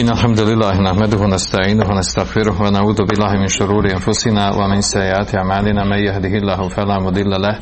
[0.00, 5.84] إن الحمد لله نحمده ونستعينه ونستغفره ونعوذ بالله من شرور أنفسنا ومن سيئات أعمالنا.
[5.84, 7.58] من يهده الله فلا مضل له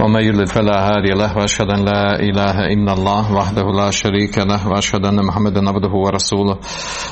[0.00, 1.38] ومن يضلل فلا هادي له.
[1.38, 4.68] وأشهد أن لا إله إلا الله وحده لا شريك له.
[4.68, 6.56] وأشهد أن محمدا عبده ورسوله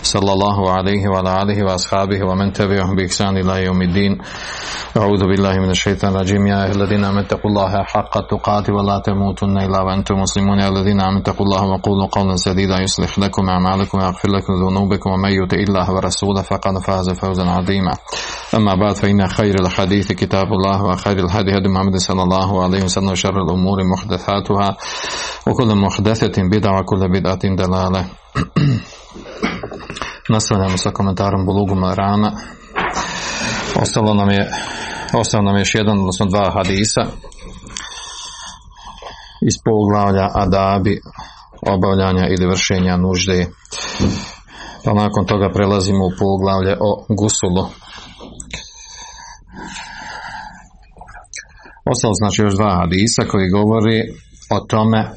[0.03, 4.19] صلى الله عليه وعلى آله وأصحابه ومن تبعهم بإحسان إلى يوم الدين.
[4.97, 6.47] أعوذ بالله من الشيطان الرجيم.
[6.47, 10.61] يا أيها الذين آمنوا اتقوا الله حق تقاته ولا تموتن إلا وأنتم مسلمون.
[10.61, 15.30] يا الذين آمنوا اتقوا الله وقولوا قولا سديدا يصلح لكم أعمالكم ويغفر لكم ذنوبكم ومن
[15.32, 17.94] يطع الله ورسوله فقد فاز فوزا عظيما
[18.56, 23.10] أما بعد فإن خير الحديث كتاب الله وخير الهدي هدي محمد صلى الله عليه وسلم
[23.10, 24.78] وشر الأمور محدثاتها
[25.48, 28.06] وكل محدثة بدعة وكل بدعة دلالة
[30.30, 32.32] Nastavljamo sa komentarom Bulugu Marana.
[33.82, 34.50] Ostalo nam je
[35.14, 37.02] ostao nam je još jedan, odnosno dva hadisa
[39.42, 41.02] iz poglavlja adabi
[41.62, 43.48] obavljanja ili vršenja nužde.
[44.85, 47.65] pa nakon toga prelazimo u poglavlje o gusulu.
[51.85, 54.01] Ostalo znači još dva hadisa koji govori
[54.51, 55.11] o tome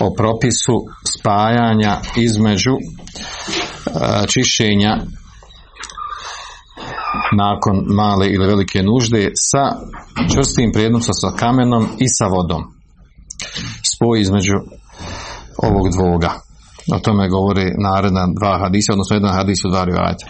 [0.00, 0.76] o propisu
[1.18, 2.80] spajanja između e,
[4.26, 4.96] čišćenja
[7.36, 9.64] nakon male ili velike nužde sa
[10.34, 12.62] čvrstim prijednosom sa kamenom i sa vodom.
[13.94, 14.54] Spoj između
[15.58, 16.32] ovog dvoga.
[16.95, 20.25] O tome govori naredna dva hadisa, odnosno jedan hadis u dva rivajata.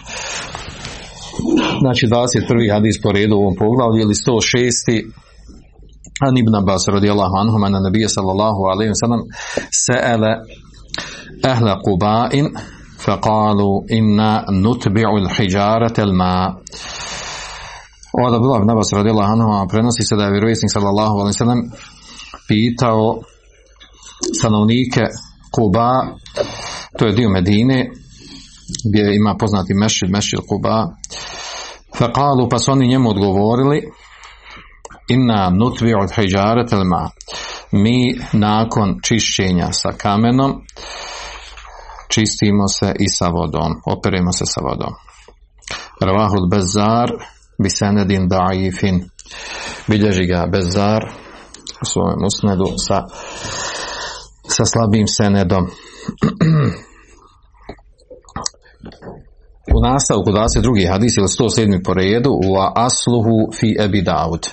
[1.82, 2.72] Znači 21.
[2.74, 5.04] hadis po redu u ovom poglavlju ili 106.
[6.26, 9.20] An ibn Abbas radijallahu anhu na nabija sallallahu alaihi wa sallam
[9.84, 10.32] se'ele
[11.52, 12.46] ehle Quba'in
[13.06, 14.32] فقالوا إنا
[14.64, 16.48] نتبع الحجارة الماء
[18.26, 21.60] Od Abdullah ibn Abbas radijallahu anhu prenosi se da je vjerovjesnik sallallahu alejhi ve sellem
[22.48, 23.02] pitao
[24.38, 25.04] stanovnike
[25.55, 26.17] Kuba,
[26.99, 27.91] to je dio Medine,
[28.85, 30.87] gdje ima poznati mešid, mešid Kuba,
[31.97, 33.81] faqalu, pa su oni njemu odgovorili,
[35.09, 37.09] inna nutvi od hijjaret ma.
[37.71, 40.61] Mi nakon čišćenja sa kamenom
[42.09, 44.93] čistimo se i sa vodom, operemo se sa vodom.
[46.01, 47.09] Ravahul Bezar
[47.63, 49.03] bi senedin da'ifin.
[49.87, 51.03] Bilježi ga Bezar
[51.81, 52.97] u svojem usnedu sa,
[54.57, 55.65] sa slabim senedom.
[59.75, 60.91] u nastavku 22.
[60.91, 61.83] hadis ili 107.
[61.85, 64.43] po redu u asluhu fi ebi Daud.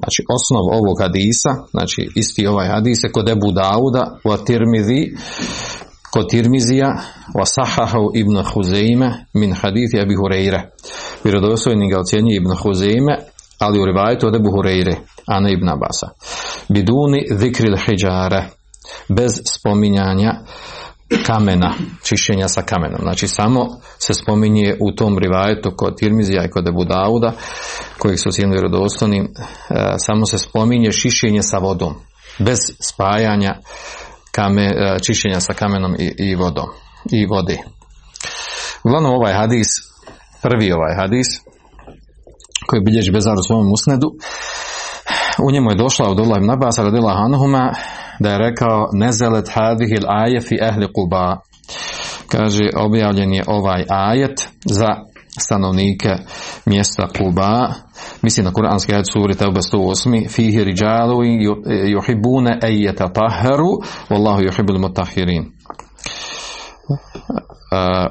[0.00, 5.02] Znači, osnov ovog hadisa, znači isti ovaj hadis je kod Ebu Dauda u Tirmizi,
[6.12, 6.88] kod Tirmizija
[7.38, 10.60] wa sahahu ibn Huzeime min hadithi Abi Hureyre.
[11.24, 13.18] Vjerodostojni ga ocjenjuje ibn Huzeime,
[13.60, 14.94] ali u rivajetu od Ebu Hureyre,
[15.26, 16.08] a ne ibn Abasa.
[16.68, 18.44] Biduni zikril hijjare,
[19.08, 20.32] bez spominjanja
[21.26, 23.00] kamena, čišćenja sa kamenom.
[23.02, 23.66] Znači samo
[23.98, 27.32] se spominje u tom rivajetu kod Tirmizija i kod Ebu Dauda,
[27.98, 29.28] kojih su sjedno vjerodostojni,
[29.98, 31.94] samo se spominje čišćenje sa vodom,
[32.38, 33.54] bez spajanja
[34.32, 34.74] kame,
[35.06, 36.68] čišćenja sa kamenom i, i vodom
[37.12, 37.58] i vodi.
[38.84, 39.68] Uglavnom ovaj hadis,
[40.42, 41.26] prvi ovaj hadis,
[42.70, 44.08] koji bilježi Bezar u svom usnedu,
[45.46, 47.72] u njemu je došla od Allah ibn Abbas radila Hanhuma
[48.20, 51.36] da je rekao nezelet hadihil aje fi ehli Quba.
[52.28, 54.88] Kaže, objavljen je ovaj ajet za
[55.38, 56.14] stanovnike
[56.66, 57.72] mjesta Quba.
[58.22, 60.28] Mislim na kuranski ajet suri Tauba 108.
[60.28, 61.24] Fihi riđalu
[61.86, 63.72] juhibune ejeta taheru
[64.10, 65.52] wallahu juhibul mutahirin.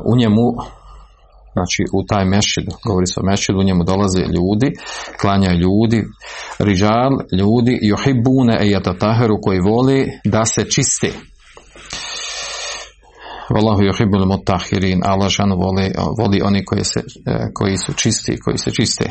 [0.05, 0.45] U njemu
[1.59, 4.69] znači u taj mešid, govori se o mešidu, u njemu dolaze ljudi,
[5.21, 5.99] klanjaju ljudi,
[6.59, 11.09] rižal, ljudi, johibune ejata taheru koji voli da se čiste.
[13.53, 15.01] Wallahu yuhibbul mutahirin.
[15.05, 17.01] Allah šanu voli, voli oni koji, se,
[17.53, 19.05] koji su čisti, koji se čiste.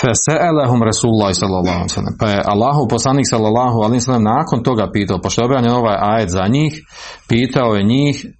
[0.00, 2.16] Fese'elahum Rasulullah sallallahu alaihi sallam.
[2.20, 6.30] Pa je Allahu poslanik sallallahu alaihi sallam nakon toga pitao, pošto je objavljen ovaj ajet
[6.30, 6.72] za njih,
[7.28, 8.30] pitao je njih uh,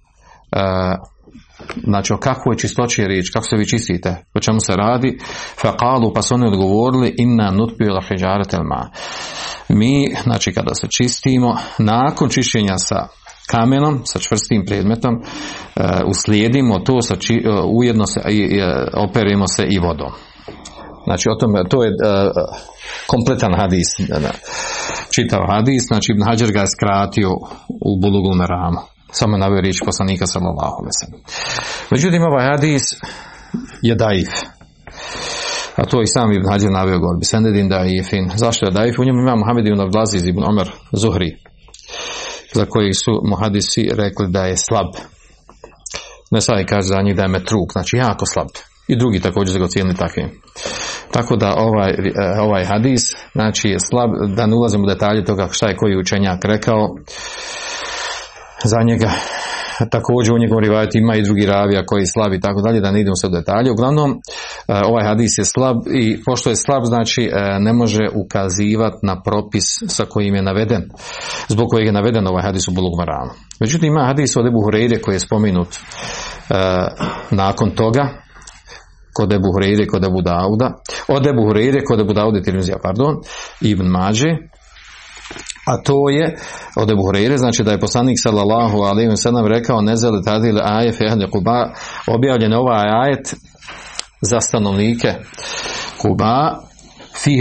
[1.83, 5.17] znači o kakvoj čistoći je riječ, kako se vi čistite, o čemu se radi,
[5.61, 8.01] faqalu, pa su oni odgovorili, inna nutbiju la
[8.63, 8.89] ma.
[9.69, 13.07] Mi, znači kada se čistimo, nakon čišćenja sa
[13.51, 18.61] kamenom, sa čvrstim predmetom, uh, uslijedimo to, sa či, uh, ujedno se, i,
[18.93, 20.11] operimo se i vodom.
[21.03, 21.97] Znači, o tome, to je uh,
[23.07, 23.87] kompletan hadis,
[25.15, 27.31] čitav hadis, znači Ibn Hajar ga je skratio
[27.89, 31.17] u Bulugul Meramu samo naveo riječ poslanika sallallahu alejhi ve
[31.91, 32.83] Međutim ovaj hadis
[33.81, 34.29] je daif.
[35.75, 37.17] a to i sam Ibn Hađar naveo gore,
[37.97, 38.31] je fin.
[38.35, 38.99] Zašto je daif?
[38.99, 41.37] U njemu ima Muhammed ibn Abdelaziz ibn Omer Zuhri,
[42.53, 44.91] za koji su muhadisi rekli da je slab.
[46.31, 48.47] Ne sad kaže za njih da je metruk, znači jako slab.
[48.87, 49.67] I drugi također su ga.
[51.11, 53.01] Tako da ovaj, eh, ovaj hadis,
[53.31, 56.95] znači je slab, da ne ulazimo u detalje toga šta je koji učenjak rekao,
[58.63, 59.11] za njega
[59.91, 62.91] također u njegovom rivajetu ima i drugi ravija koji je slab i tako dalje, da
[62.91, 63.71] ne idemo sve u detalje.
[63.71, 68.97] Uglavnom, eh, ovaj hadis je slab i pošto je slab, znači eh, ne može ukazivati
[69.03, 70.83] na propis sa kojim je naveden,
[71.47, 73.31] zbog kojeg je naveden ovaj hadis u Bulug Maranu.
[73.59, 75.67] Međutim, ima hadis od Ebu Hureyre koji je spominut
[77.31, 78.09] nakon toga,
[79.13, 80.73] kod Ebu Hureyre, kod Ebu Dauda,
[81.07, 82.39] od Ebu Hureyre, kod Ebu Dauda
[82.83, 83.15] pardon,
[83.61, 84.29] Ibn Mađe,
[85.67, 86.35] a to je
[86.75, 91.29] od Ebu Hureyre, znači da je poslanik sallallahu alaihi sallam rekao nezeli tadil aje fehle
[91.31, 91.69] kuba,
[92.07, 93.35] objavljen ovaj ajet
[94.21, 95.13] za stanovnike
[96.01, 96.59] Kuba,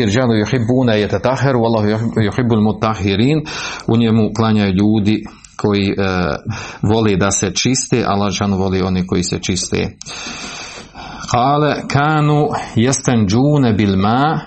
[0.08, 1.88] džanu juhibbuna je tataheru, Allahu
[2.24, 3.38] juhibbul mutahirin,
[3.86, 5.24] u njemu klanjaju ljudi
[5.56, 5.94] koji e,
[6.82, 9.96] voli da se čiste, Allah džanu voli oni koji se čiste.
[11.30, 14.40] Kale kanu jestanđune bil ma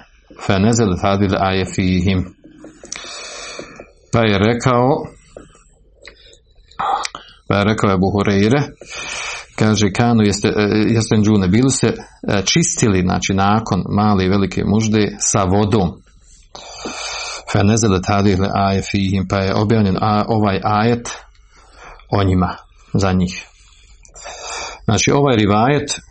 [0.46, 2.39] fe nezel hadil aje fihim.
[4.12, 4.88] Pa je rekao
[7.48, 8.62] pa je rekao Ebu Hureyre
[9.56, 10.24] kaže kanu
[10.88, 11.94] jestanđune bili se
[12.46, 16.02] čistili znači nakon male i velike mužde sa vodom.
[18.54, 19.98] Aje fihim pa je objavljen
[20.28, 21.10] ovaj ajet
[22.12, 22.56] o njima
[22.94, 23.46] za njih.
[24.86, 26.02] Znači ovaj rivajet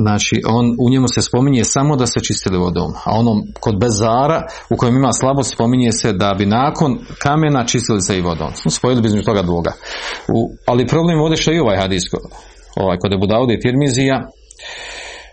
[0.00, 4.42] Znači, on, u njemu se spominje samo da se čistili vodom, a onom kod bezara
[4.70, 8.50] u kojem ima slabost spominje se da bi nakon kamena čistili se i vodom.
[8.70, 9.72] Spojili bi između toga dvoga.
[10.28, 12.02] U, ali problem ovdje što je i ovaj hadis,
[12.76, 14.28] ovaj, kod je Budaude i Tirmizija,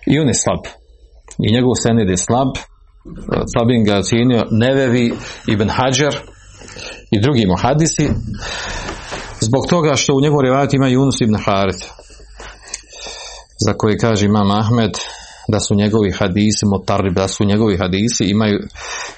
[0.06, 0.64] i on je slab.
[1.40, 2.52] I njegov sened je slab.
[3.54, 5.14] Slabin ga cijenio Nevevi,
[5.48, 6.16] Ibn Hajar
[7.12, 8.10] i drugi muhadisi.
[9.40, 11.86] Zbog toga što u njegovom rivajatu ima Yunus ibn Harith
[13.60, 14.92] za koje kaže Imam Ahmed
[15.48, 18.60] da su njegovi hadisi motarib, da su njegovi hadisi imaju,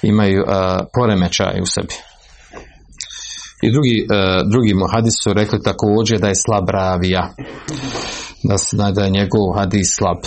[0.01, 0.53] imaju uh,
[0.93, 1.95] poremećaj u sebi.
[3.61, 7.33] I drugi, uh, drugi hadisi su rekli također da je slab ravija,
[8.73, 10.17] da, da je njegov hadis slab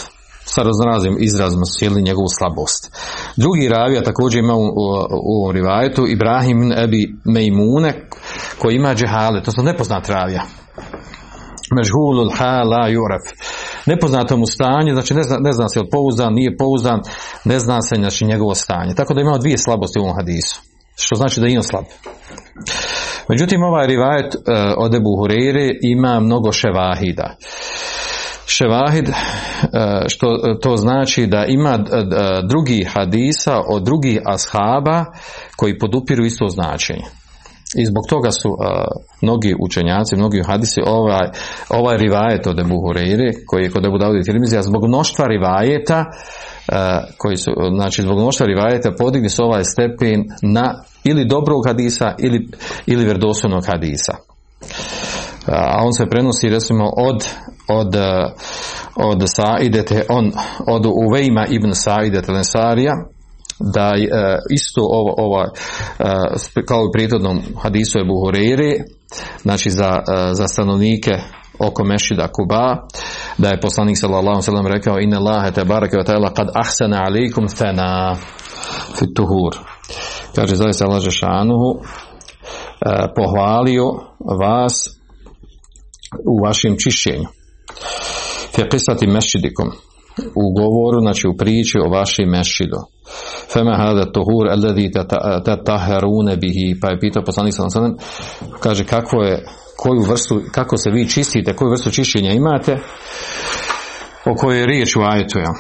[0.44, 2.82] sa raznoraznim izrazima sjeli njegovu slabost.
[3.36, 4.64] Drugi ravija također ima u,
[5.28, 8.08] u, ovom rivajetu Ibrahim Ebi Mejmune
[8.58, 10.42] koji ima džehale, to su nepoznat ravija.
[11.76, 13.24] Mežhulul ha la juref
[13.92, 17.00] nepoznatom stanju, znači ne zna, ne zna se li pouzdan, nije pouzdan,
[17.44, 18.94] ne zna se znači njegovo stanje.
[18.94, 20.60] Tako da imamo dvije slabosti u ovom hadisu,
[20.96, 21.84] što znači da je slab.
[23.28, 24.40] Međutim, ovaj rivajet uh,
[24.76, 27.36] od Ebu Hureyre ima mnogo ševahida.
[28.46, 29.14] Ševahid, uh,
[30.08, 30.26] što
[30.62, 31.84] to znači da ima uh,
[32.48, 35.04] drugi hadisa od drugih ashaba
[35.56, 37.19] koji podupiru isto značenje.
[37.76, 38.56] I zbog toga su uh,
[39.22, 41.28] mnogi učenjaci, mnogi hadisi ovaj,
[41.68, 46.76] ovaj rivajet od Ebu Hureyre, koji je kod Ebu Davudi Tirmizija, zbog mnoštva rivajeta, uh,
[47.18, 52.48] koji su, znači zbog mnoštva rivajeta podigli su ovaj stepen na ili dobrog hadisa ili,
[52.86, 54.12] ili vjerodostojnog hadisa.
[55.46, 57.28] A on se prenosi recimo od
[57.70, 57.94] od,
[58.96, 60.32] od Saidete, on,
[60.66, 62.92] od Uvejma ibn Saidete Lensarija,
[63.60, 68.72] da e, isto ovo, ovo e, kao u prijetodnom hadisu je Buhurere,
[69.42, 71.12] znači za, e, za stanovnike
[71.58, 72.76] oko Mešida Kuba,
[73.38, 77.48] da je poslanik sallallahu sallam rekao inna Allahe te barake wa ta'ala kad ahsana alikum
[77.48, 78.16] fena
[78.98, 79.56] fit tuhur.
[80.34, 81.80] Kaže zaista Allah Žešanuhu
[83.16, 83.84] pohvalio
[84.40, 85.00] vas
[86.26, 87.26] u vašem čišćenju.
[88.54, 89.68] Fe qisati mešidikom
[90.34, 92.76] u govoru, znači u priči o vašem mešidu.
[93.52, 94.90] Fema hada tuhur alladhi
[95.44, 97.96] tataharuna bihi pa je pitao poslanik sallallahu
[98.60, 99.44] kaže kako je
[99.76, 102.78] koju vrstu kako se vi čistite koju vrstu čišćenja imate?
[104.26, 105.52] O kojoj je riječ u ajetu ja.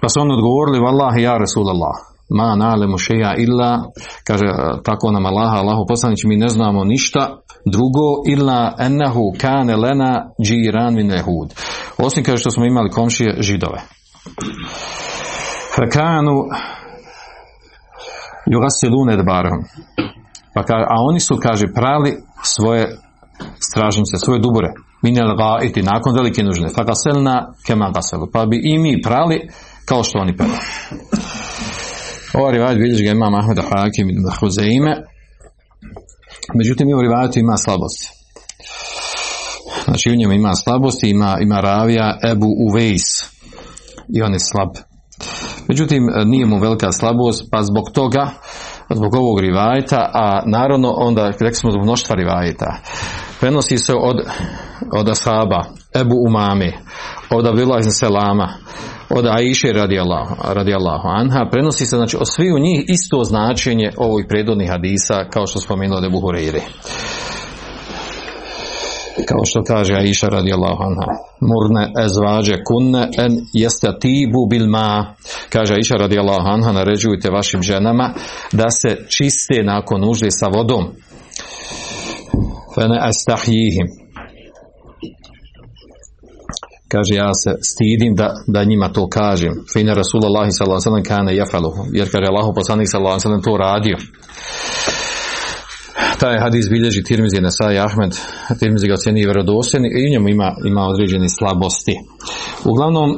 [0.00, 1.94] pa su oni odgovorili vallahi ja rasulallah
[2.28, 3.82] ma na'lamu shay'a illa
[4.24, 4.46] kaže
[4.84, 10.94] tako nam Allah Allahu poslanici mi ne znamo ništa drugo illa ennehu kane lena džiran
[10.94, 11.12] min
[11.98, 13.82] osim kaže što smo imali komšije židove
[15.78, 16.36] Fekanu
[18.46, 19.64] jugasilune dbarom.
[20.54, 22.96] Pa kaže, a oni su, kaže, prali svoje
[23.60, 24.68] stražnice, svoje dubure.
[25.02, 26.68] Minel gaiti, nakon velike nužne.
[26.68, 28.26] Fagaselna kema gaselu.
[28.32, 29.48] Pa bi i mi prali
[29.84, 30.58] kao što oni prali.
[32.34, 34.96] Ova rivajat vidiš ga ima Mahmeda Hakim i Huzeime.
[36.54, 37.00] Međutim, i u
[37.36, 38.08] ima slabosti.
[39.84, 43.08] Znači, u njemu ima slabosti, ima, ima ravija Ebu Uvejs.
[44.16, 44.87] I on je slab
[45.68, 48.30] Međutim, nije mu velika slabost, pa zbog toga,
[48.90, 52.76] zbog ovog rivajta, a naravno onda, rekli smo zbog mnoštva rivajta,
[53.40, 54.16] prenosi se od,
[54.92, 55.64] od ashaba,
[56.00, 56.72] Ebu Umami,
[57.30, 58.48] od Abdullah iz Selama,
[59.10, 64.70] od Aisha radijallahu, radijallahu anha, prenosi se znači od u njih isto značenje ovih predodnih
[64.70, 66.60] hadisa, kao što spomenuo Ebu Hureyri
[69.26, 71.06] kao što kaže Aisha radijallahu anha
[71.40, 73.32] murne ezvađe kunne en
[74.00, 75.14] tibu bil ma.
[75.52, 78.14] Kaže Aisha radijallahu anha naređujte vašim ženama
[78.52, 80.84] da se čiste nakon nužde sa vodom.
[82.74, 83.86] Fene astahjihim
[86.92, 89.52] kaže ja se stidim da, da njima to kažem.
[89.72, 93.96] Fina Rasulullahi sallallahu sallam kane jafalu jer kaže Allah poslanik sallallahu sallam to radio
[96.20, 98.16] taj hadis bilježi Tirmizi Nesai Ahmed,
[98.58, 101.94] Tirmizi ga ocjeni vjerodostojni i u njemu ima, ima određeni slabosti.
[102.64, 103.10] Uglavnom,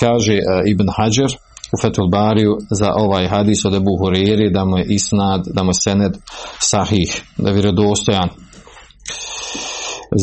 [0.00, 1.30] kaže uh, Ibn Hajar
[1.74, 5.70] u Fethul Bariju za ovaj hadis od Ebu Huriri da mu je isnad, da mu
[5.70, 6.12] je sened
[6.58, 8.28] sahih, da je vjerodostojan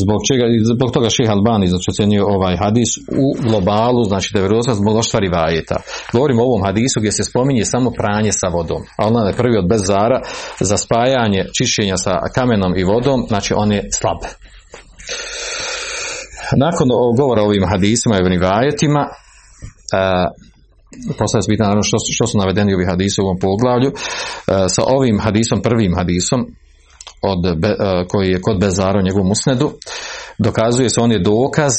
[0.03, 4.49] zbog čega, zbog toga ših Albani znači ocenio ovaj hadis u globalu, znači da je
[4.73, 5.75] zbog oštvari vajeta.
[6.13, 9.57] Govorimo o ovom hadisu gdje se spominje samo pranje sa vodom, a ona je prvi
[9.57, 10.21] od bezara
[10.59, 14.21] za spajanje čišćenja sa kamenom i vodom, znači on je slab.
[16.57, 16.87] Nakon
[17.17, 19.07] govora o ovim hadisima i vajetima,
[21.19, 23.91] postavlja se pitanje što, što su navedeni ovi hadisi u ovom poglavlju.
[24.75, 26.45] sa ovim hadisom, prvim hadisom,
[27.23, 27.75] od, e,
[28.07, 29.71] koji je kod Bezara u njegovom usnedu,
[30.37, 31.73] dokazuje se, on je dokaz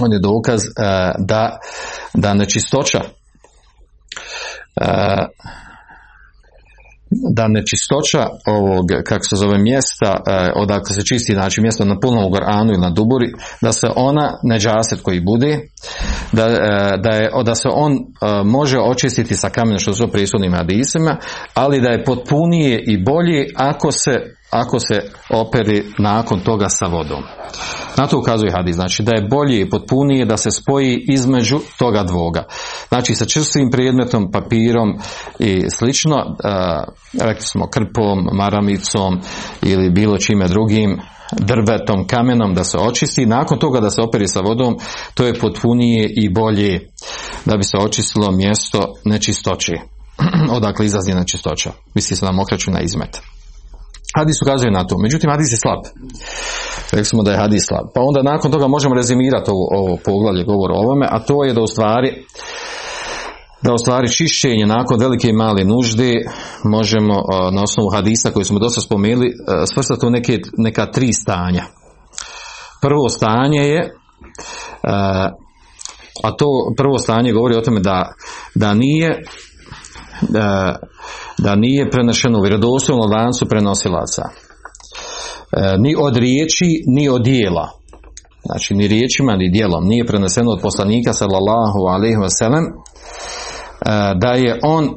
[0.00, 0.68] on je dokaz e,
[1.18, 1.58] da,
[2.14, 3.06] da nečistoća e,
[7.34, 10.16] da nečistoća ovog, kako se zove, mjesta
[10.56, 15.00] odakle se čisti, znači mjesto na punom goranu ili na duburi, da se ona, neđaset
[15.02, 15.60] koji bude,
[16.32, 16.48] da,
[17.02, 17.92] da, je, da se on
[18.44, 21.16] može očistiti sa kamenom što su prisutnim hadisima,
[21.54, 27.22] ali da je potpunije i bolje ako se ako se operi nakon toga sa vodom.
[27.96, 32.02] Na to ukazuje hadis, znači da je bolje i potpunije da se spoji između toga
[32.02, 32.44] dvoga.
[32.88, 34.98] Znači sa čvrstim predmetom, papirom
[35.38, 36.36] i slično,
[37.20, 39.20] rekli smo krpom, maramicom
[39.62, 41.00] ili bilo čime drugim,
[41.32, 44.76] drvetom, kamenom da se očisti, nakon toga da se operi sa vodom,
[45.14, 46.88] to je potpunije i bolje
[47.44, 49.72] da bi se očistilo mjesto nečistoće.
[50.56, 51.72] Odakle izlazi nečistoća.
[51.94, 53.33] Misli se nam okreću na izmet.
[54.16, 54.98] Hadis ukazuje na to.
[54.98, 55.82] Međutim, hadis je slab.
[56.92, 57.86] Rekli smo da je hadis slab.
[57.94, 61.52] Pa onda nakon toga možemo rezimirati ovo, ovo poglavlje govor o ovome, a to je
[61.52, 62.24] da u stvari
[63.62, 66.12] da u stvari čišćenje nakon velike i male nužde
[66.64, 67.14] možemo
[67.52, 69.32] na osnovu hadisa koji smo dosta spomenuli
[69.74, 71.64] svrstati u neke, neka tri stanja.
[72.80, 73.94] Prvo stanje je
[76.22, 78.12] a to prvo stanje govori o tome da,
[78.54, 79.22] da nije
[80.20, 80.76] da,
[81.38, 84.22] da nije prenešeno u vjerodostojnom lancu prenosilaca.
[84.22, 84.28] E,
[85.78, 87.70] ni od riječi, ni od dijela.
[88.44, 89.84] Znači, ni riječima, ni dijelom.
[89.84, 92.70] Nije preneseno od poslanika, sallallahu alaihi wa sallam, e,
[94.20, 94.90] da je on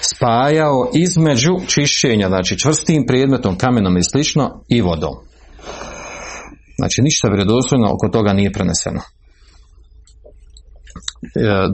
[0.00, 5.14] spajao između čišćenja, znači čvrstim predmetom, kamenom i slično, i vodom.
[6.78, 9.00] Znači, ništa vjerodostojno oko toga nije preneseno.
[9.00, 9.02] E,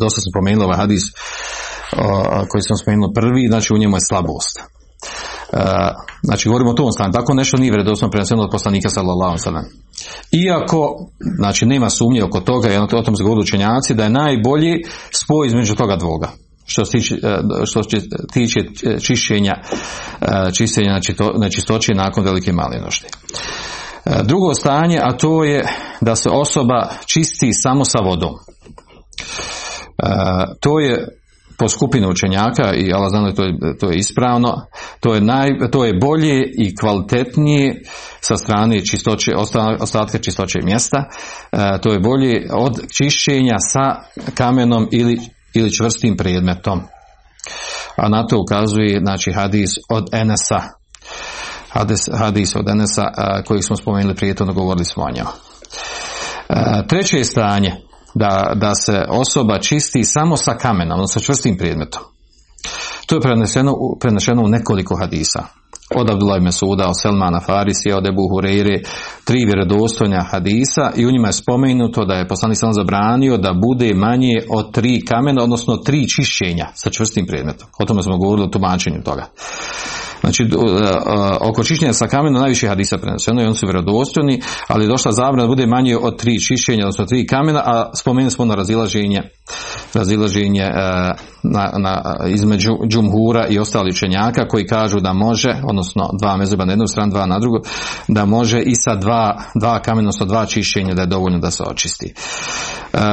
[0.01, 1.03] dosta sam pomenuo ovaj hadis
[2.51, 4.61] koji sam spomenuo prvi, znači u njemu je slabost.
[6.23, 9.65] Znači govorimo o tom stanju, tako nešto nije vjerodostojno preneseno od poslanika sallallahu sallam.
[10.47, 11.07] Iako,
[11.39, 15.47] znači nema sumnje oko toga, i o tom se govori učenjaci, da je najbolji spoj
[15.47, 16.29] između toga dvoga
[16.67, 17.89] što se tiče, e, što se
[18.33, 19.53] tiče e, čišćenja,
[20.21, 23.07] e, čišćenja znači nečistoće nakon velike malinosti.
[24.25, 25.65] Drugo stanje, a to je
[26.01, 28.35] da se osoba čisti samo sa vodom.
[30.61, 31.09] To je
[31.59, 34.67] po skupinu učenjaka i Allah zna to je, to je ispravno,
[35.01, 37.83] to je, naj, to je bolje i kvalitetnije
[38.21, 39.33] sa strane čistoće,
[39.81, 41.05] ostatka čistoće mjesta,
[41.53, 43.95] e, to je bolje od čišćenja sa
[44.35, 45.19] kamenom ili,
[45.55, 46.81] ili čvrstim predmetom.
[47.97, 50.63] A na to ukazuje znači, hadis od Enesa,
[51.69, 53.05] hadis, hadis od Enesa
[53.47, 55.31] kojeg smo spomenuli prije to govorili smo o njemu.
[56.49, 57.86] E, treće stanje,
[58.19, 62.03] da, da se osoba čisti samo sa kamenom, sa čvrstim predmetom.
[63.07, 65.45] To je preneseno, preneseno u nekoliko hadisa.
[65.95, 68.87] Od Abdullah ibn Suda, od Selmana Farisija, od Ebu Hureyre,
[69.25, 73.95] tri vjerodostojna hadisa i u njima je spomenuto da je poslanik sam zabranio da bude
[73.95, 77.69] manje od tri kamena, odnosno tri čišćenja sa čvrstim predmetom.
[77.79, 79.27] O tome smo govorili o tumačenju toga.
[80.21, 80.49] Znači, e, e,
[81.41, 85.43] oko čišćenja sa kamenom najviše hadisa preneseno i oni su vjerodostojni, ali je došla zabrana
[85.43, 89.23] da bude manje od tri čišćenja, odnosno tri kamena, a spomenuli smo na razilaženje,
[89.95, 90.73] razilaženje e,
[91.43, 96.73] na, na, između džumhura i ostali učenjaka koji kažu da može, odnosno dva mezeba na
[96.73, 97.59] jednu stranu, dva na drugu,
[98.09, 101.63] da može i sa dva, dva kamena, odnosno dva čišćenja da je dovoljno da se
[101.63, 102.15] očisti.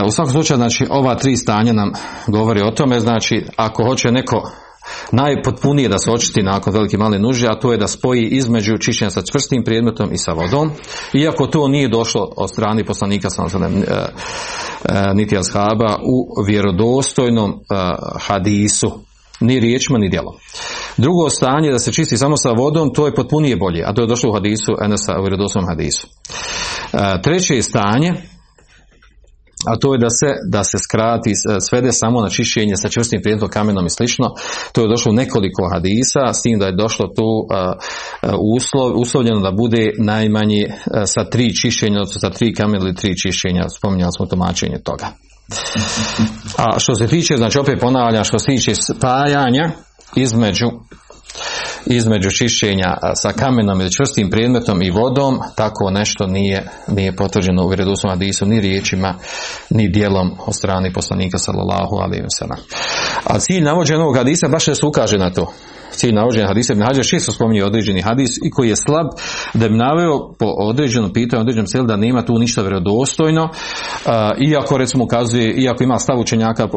[0.08, 1.92] U svakom slučaju, znači, ova tri stanja nam
[2.28, 4.52] govori o tome, znači, ako hoće neko
[5.12, 9.10] najpotpunije da se očisti nakon velike male nužde, a to je da spoji između čišćenja
[9.10, 10.72] sa čvrstim predmetom i sa vodom.
[11.14, 13.60] Iako to nije došlo od strane poslanika e,
[14.86, 17.56] e, niti ashaba u vjerodostojnom e,
[18.20, 18.92] hadisu
[19.40, 20.34] ni riječima ni djelom.
[20.98, 24.08] Drugo stanje da se čisti samo sa vodom, to je potpunije bolje, a to je
[24.08, 26.08] došlo u hadisu Enesa, u vjerodostojnom hadisu.
[27.24, 28.14] Treće stanje
[29.66, 31.32] a to je da se, da se skrati,
[31.70, 34.30] svede samo na čišćenje sa čvrstim predmetom, kamenom i slično.
[34.72, 37.30] To je došlo u nekoliko hadisa, s tim da je došlo tu
[38.56, 40.64] uslov, uslovljeno da bude najmanje
[41.06, 45.08] sa tri čišćenja, sa tri kamena ili tri čišćenja, spominjali smo tumačenje toga.
[46.58, 49.72] A što se tiče, znači opet ponavljam, što se tiče spajanja
[50.16, 50.68] između
[51.86, 57.68] između čišćenja sa kamenom ili čvrstim predmetom i vodom, tako nešto nije, nije potvrđeno u
[57.68, 59.16] vjerodostom hadisu ni riječima,
[59.70, 62.58] ni dijelom od strane poslanika sallallahu alaihi wa
[63.24, 65.54] A cilj navođenog hadisa baš da se ukaže na to
[65.96, 69.08] cilj navođenja hadisa Ibn Hađar često spominje određeni hadis i koji je slab
[69.54, 73.50] da bi naveo po određenom pitanju, određenom selu da nema tu ništa vjerodostojno
[74.48, 76.68] iako recimo ukazuje, iako ima stav učenjaka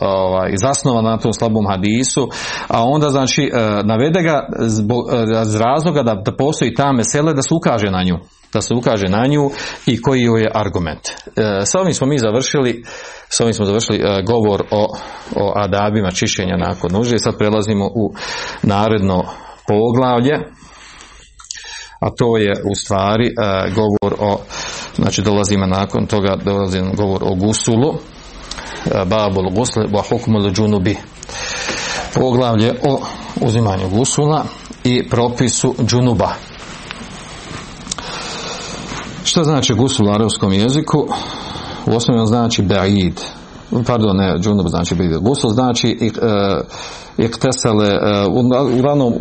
[0.00, 2.28] ovaj, zasnova na tom slabom hadisu,
[2.68, 3.50] a onda znači
[3.84, 5.04] navede ga zbog
[5.60, 8.16] razloga da, da postoji ta mesele da se ukaže na nju
[8.52, 9.50] da se ukaže na nju
[9.86, 11.08] i koji joj je argument.
[11.08, 11.12] E,
[11.64, 12.82] sa ovim smo mi završili
[13.28, 14.96] s ovim smo završili e, govor o,
[15.36, 17.18] o adabima čišćenja nakon nužde.
[17.18, 18.14] Sad prelazimo u
[18.62, 19.24] naredno
[19.68, 20.34] poglavlje,
[22.00, 23.30] a to je u stvari e,
[23.70, 24.40] govor o,
[24.96, 27.94] znači dolazimo nakon toga, dolazimo govor o gusulu,
[29.06, 30.96] babul gusle, wa hukmul džunubi.
[32.14, 33.00] Poglavlje o
[33.40, 34.44] uzimanju gusula
[34.84, 36.34] i propisu džunuba.
[39.36, 40.98] Što znači gusul u arabskom jeziku?
[41.86, 43.20] U osnovi znači ba'id.
[43.86, 45.18] Pardon, ne, džunub znači ba'id.
[45.18, 46.10] Gusul znači
[47.18, 47.90] iktesele,
[48.28, 49.14] uh, uglavnom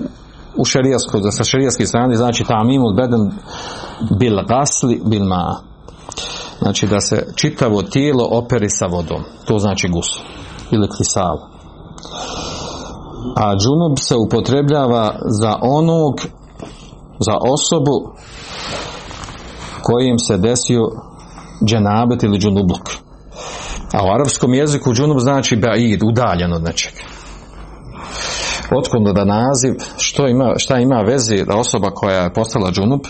[0.57, 3.31] u šerijasko, da sa šerijaske strane znači tamimul beden
[4.19, 5.55] bil gasli bil ma.
[6.59, 9.23] Znači da se čitavo tijelo operi sa vodom.
[9.45, 10.23] To znači gusul.
[10.71, 11.37] Ili klisal.
[13.35, 16.15] A džunub se upotrebljava za onog
[17.19, 18.15] za osobu
[19.87, 20.81] kojim se desio
[21.65, 22.89] dženabet ili džunubluk.
[23.93, 27.01] A u arapskom jeziku džunub znači ba'id, udaljen od nečega.
[28.71, 33.01] Otkud da naziv, što ima, šta ima veze da osoba koja je postala džunub,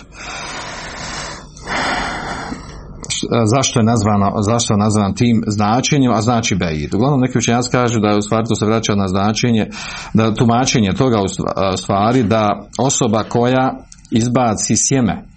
[3.54, 6.94] zašto je nazvano, zašto je nazvan tim značenjem, a znači beid.
[6.94, 9.66] Uglavnom neki učenjaci kažu da u stvari to se vraća na značenje,
[10.14, 11.28] da tumačenje toga u
[11.76, 13.78] stvari da osoba koja
[14.10, 15.35] izbaci sjeme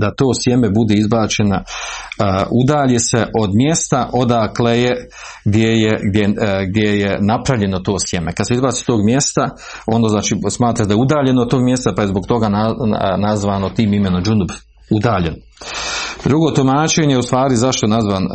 [0.00, 1.64] da to sjeme bude izbačena
[2.62, 5.08] udalje se od mjesta odakle je
[5.44, 6.34] gdje je, gdje,
[6.68, 8.32] gdje je napravljeno to sjeme.
[8.32, 9.48] Kad se izbaci tog mjesta,
[9.86, 12.48] onda znači smatra da je udaljeno od tog mjesta, pa je zbog toga
[13.18, 14.48] nazvano tim imenom džunub,
[14.90, 15.34] udaljen.
[16.24, 18.28] Drugo tumačenje u stvari zašto je nazvan,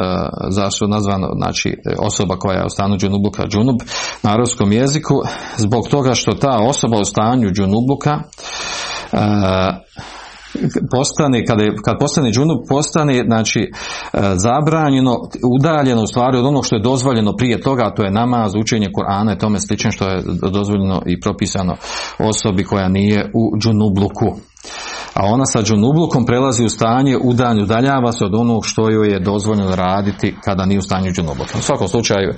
[0.49, 3.75] zašto nazvan znači, osoba koja je u stanju džunubluka džunub
[4.23, 5.13] na arabskom jeziku,
[5.57, 8.19] zbog toga što ta osoba u stanju džunubluka
[10.91, 15.15] postane, kada, je, kad postane džunub, postane znači e, zabranjeno,
[15.59, 18.87] udaljeno u stvari od onog što je dozvoljeno prije toga, a to je namaz, učenje
[18.87, 21.75] Kur'ana i tome slično što je dozvoljeno i propisano
[22.19, 24.50] osobi koja nije u džunubluku
[25.13, 29.19] a ona sa džunublukom prelazi u stanje udanju, udaljava se od onog što joj je
[29.19, 31.57] dozvoljeno raditi kada nije u stanju džunubluka.
[31.57, 32.35] U svakom slučaju e,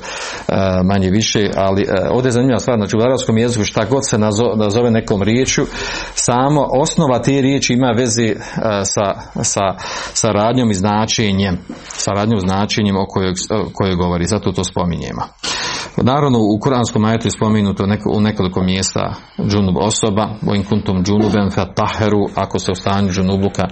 [0.83, 4.17] manje više, ali e, ovdje je zanimljiva stvar, znači u arabskom jeziku šta god se
[4.55, 5.65] nazove nekom riječju,
[6.13, 8.35] samo osnova te riječi ima veze e,
[8.83, 9.61] sa, sa,
[10.13, 11.57] sa radnjom i značenjem,
[11.87, 13.33] sa radnjom značenjem o kojoj,
[13.73, 15.21] kojoj govori, zato to spominjemo.
[15.97, 17.83] Naravno, u kuranskom ajetu je spomenuto
[18.15, 19.13] u nekoliko mjesta
[19.49, 23.63] džunub osoba, o kuntum džunuben taheru, ako ste u stanju džunubluka,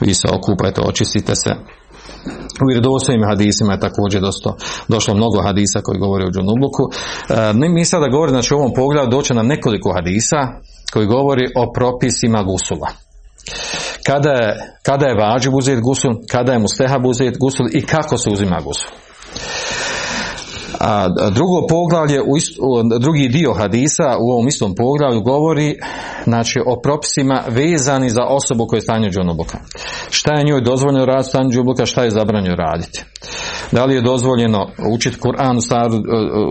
[0.00, 1.50] vi se okupajte, očistite se.
[2.62, 4.54] U vjerodostojnim hadisima je također dosta,
[4.88, 6.82] došlo mnogo hadisa koji govore o džunubluku.
[6.90, 10.40] E, mi sada govorimo, znači u ovom pogledu doće nam nekoliko hadisa,
[10.92, 12.88] koji govori o propisima gusula.
[14.06, 18.30] Kada je, kada je vađib uzeti gusul, kada je mustehab uzeti gusul i kako se
[18.30, 18.90] uzima gusul.
[20.80, 22.20] A drugo poglavlje,
[23.00, 25.76] drugi dio hadisa u ovom istom poglavlju govori
[26.24, 29.58] znači, o propisima vezani za osobu koja je stanju džunubuka.
[30.10, 33.04] Šta je njoj dozvoljeno raditi stanju džunubuka, šta je zabranjeno raditi.
[33.72, 35.56] Da li je dozvoljeno učiti Kur'an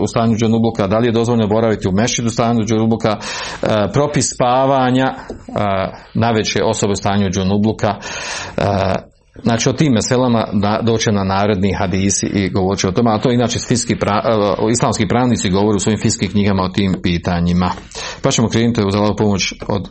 [0.02, 5.06] u, stanju džunubuka, da li je dozvoljeno boraviti u mešidu stanju džunubuka, e, propis spavanja
[5.06, 5.14] e,
[6.14, 7.94] najveće osobe u stanju džunubluka,
[8.56, 13.18] e, Znači o tim meselama da doće na naredni hadisi i govorit o tome, a
[13.18, 13.58] to inače
[14.00, 17.70] pra, e, islamski pravnici govore u svojim fiskim knjigama o tim pitanjima.
[18.22, 19.88] Pa ćemo krenuti uz pomoć od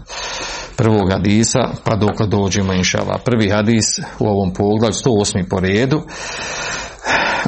[0.78, 3.20] prvog hadisa, pa dok dođemo inšala.
[3.26, 3.86] Prvi hadis
[4.20, 5.50] u ovom poglavlju, 108.
[5.50, 6.02] po redu,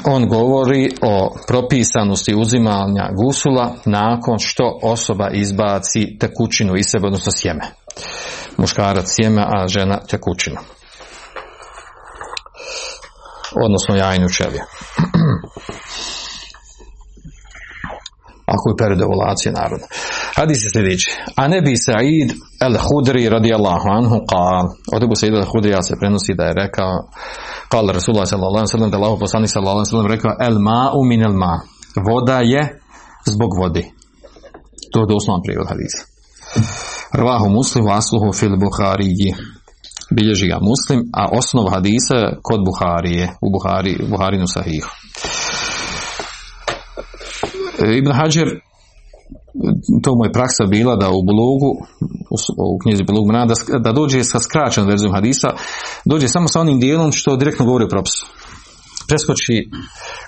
[0.05, 7.65] on govori o propisanosti uzimanja gusula nakon što osoba izbaci tekućinu iz sebe, odnosno sjeme.
[8.57, 10.78] Muškarac sjeme, a žena tekućinu
[13.65, 14.63] odnosno jajnu čelije.
[18.53, 19.85] Ako je period ovulacije naravno.
[20.35, 21.11] Hadis je sljedeći.
[21.35, 22.29] A ne bi Sa'id
[22.67, 24.65] el-Hudri radijallahu anhu qal.
[24.93, 26.91] Od Ebu Sa'id el-Hudri se prenosi da je rekao
[27.73, 31.21] qal Rasulullah sallallahu alaihi sallam da Allah poslanik sallallahu alaihi sallam rekao el ma'u min
[31.21, 31.55] el ma.
[32.07, 32.79] Voda je
[33.25, 33.83] zbog vodi.
[34.91, 36.01] To je doslovan prijevod hadisa.
[37.13, 39.35] Rvahu muslim vasluhu fil Buhariji
[40.09, 44.89] bilježi ga muslim, a osnov hadisa kod Buharije, u Buhari, Buharinu sahihu.
[47.83, 48.49] E, Ibn Hajar,
[50.03, 51.71] to mu je praksa bila da u blogu,
[52.75, 55.49] u knjizi Bulug da, da dođe sa skraćenom verzijom hadisa,
[56.05, 58.25] dođe samo sa onim dijelom što direktno govori o propisu.
[59.07, 59.69] Preskoči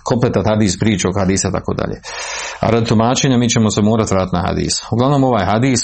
[0.04, 2.02] kompletan hadis, priču o hadisa, tako dalje.
[2.60, 4.74] A radi tumačenja mi ćemo se morati vratiti na hadis.
[4.92, 5.82] Uglavnom ovaj hadis,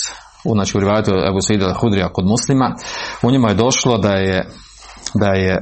[0.53, 2.75] znači u rivajatu Ebu Sejda Hudrija kod muslima,
[3.21, 4.49] u njima je došlo da je
[5.13, 5.59] da je e,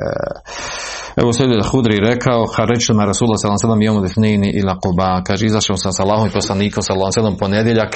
[1.21, 5.91] Ebu Sejda Hudri rekao Harećima Rasulullah sallam sallam jomu defnini ila Kuba kaže izašao sam
[5.91, 7.95] sa Allahom i poslanikom sallam ponedjeljak.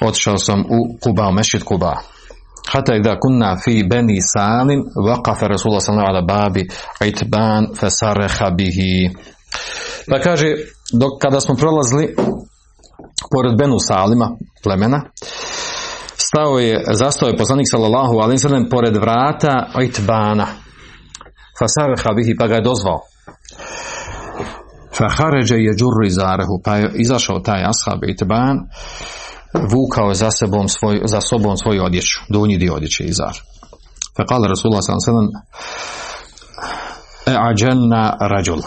[0.00, 1.96] Otišao sam u Kuba, u mešit Kuba
[2.72, 6.68] Hata da kunna fi beni salim waqafa Rasulullah sallam ala babi
[7.04, 9.10] itban fasareha bihi.
[10.10, 10.46] Pa kaže
[10.92, 12.14] dok kada smo prolazili
[13.32, 15.00] pored Benu Salima, plemena,
[16.36, 20.46] stao je, zastao je poslanik sallallahu alaihi sallam pored vrata itbana.
[21.58, 23.00] Fasarha bihi pa ga je dozvao.
[24.96, 25.72] Fahaređe je
[26.08, 28.56] zarehu, pa je izašao taj ashab itban,
[29.72, 33.34] vukao za, sebom svoj, za sobom svoju odjeću, donji dio odjeće izar.
[34.16, 35.32] Fekala Rasulullah sallallahu
[37.26, 38.62] e ađelna rađul.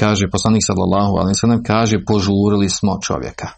[0.00, 3.48] Kaže poslanik sallallahu alaihi sallam, kaže požurili smo čovjeka.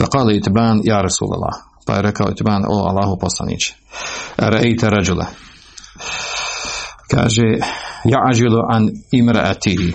[0.00, 1.54] Faqala itban ja Rasulallah.
[1.86, 3.74] Pa je rekao itban o Allahu poslaniće.
[4.36, 5.26] Rejte rađula.
[7.10, 7.46] Kaže
[8.04, 9.92] ja ađilu an imraatihi.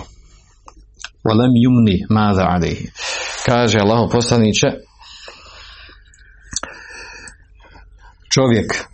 [1.24, 2.90] Walam yumni mada alihi.
[3.46, 4.66] Kaže Allahu poslaniće
[8.34, 8.84] čovjek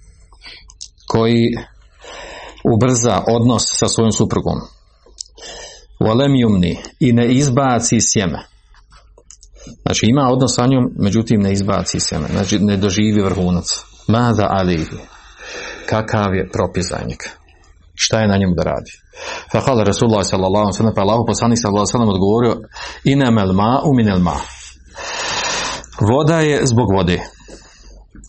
[1.06, 1.56] koji
[2.74, 4.58] ubrza odnos sa svojom suprugom.
[6.00, 8.51] Walam yumni i ne izbaci sjeme
[9.82, 13.66] Znači ima odnos sa njom, međutim ne izbaci se, znači ne doživi vrhunac.
[14.08, 14.86] Mada ali
[15.86, 17.28] kakav je propis za njega?
[17.94, 18.92] Šta je na njemu da radi?
[19.52, 22.56] Fakala Rasulullah sallallahu sallam, pa Allah poslanik sallallahu sallam odgovorio
[23.04, 24.36] inamel ma uminel ma.
[26.10, 27.18] Voda je zbog vode.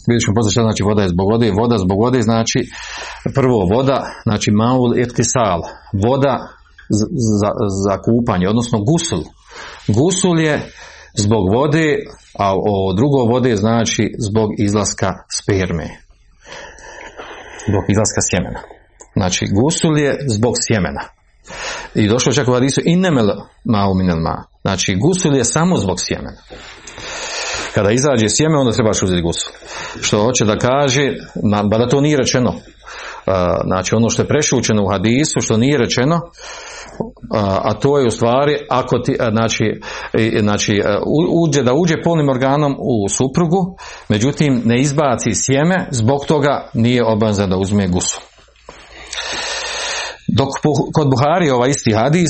[0.07, 1.51] Vidjet ćemo šta znači voda je zbog vode.
[1.61, 2.59] Voda zbog vode znači
[3.35, 5.61] prvo voda, znači maul irtisal.
[6.05, 6.33] Voda
[6.89, 7.05] za,
[7.41, 7.49] za,
[7.85, 9.23] za kupanje, odnosno gusul.
[9.87, 10.53] Gusul je
[11.13, 11.97] zbog vode,
[12.39, 15.89] a o drugo vode znači zbog izlaska sperme.
[17.67, 18.59] Zbog izlaska sjemena.
[19.15, 21.01] Znači, gusul je zbog sjemena.
[21.95, 23.27] I došlo čak u hadisu innemel
[23.65, 24.43] ma'u minel ma.
[24.61, 26.41] Znači, gusul je samo zbog sjemena.
[27.73, 29.53] Kada izađe sjeme, onda trebaš uzeti gusul.
[30.01, 31.13] Što hoće da kaže,
[31.69, 32.53] ba da to nije rečeno.
[33.65, 36.21] Znači, ono što je prešućeno u hadisu, što nije rečeno,
[37.63, 39.81] a to je u stvari ako ti, znači,
[40.39, 40.81] znači
[41.29, 43.77] uđe da uđe polnim organom u suprugu,
[44.09, 48.19] međutim ne izbaci sjeme, zbog toga nije obavezan da uzme gusu.
[50.27, 50.49] Dok
[50.93, 52.29] kod Buhari ovaj isti hadis,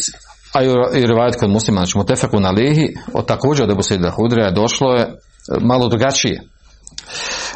[0.53, 0.63] a
[0.97, 3.81] i rivajat kod muslima, znači mutefeku na lehi, od također od Ebu
[4.15, 5.15] Hudreja došlo je
[5.61, 6.41] malo drugačije.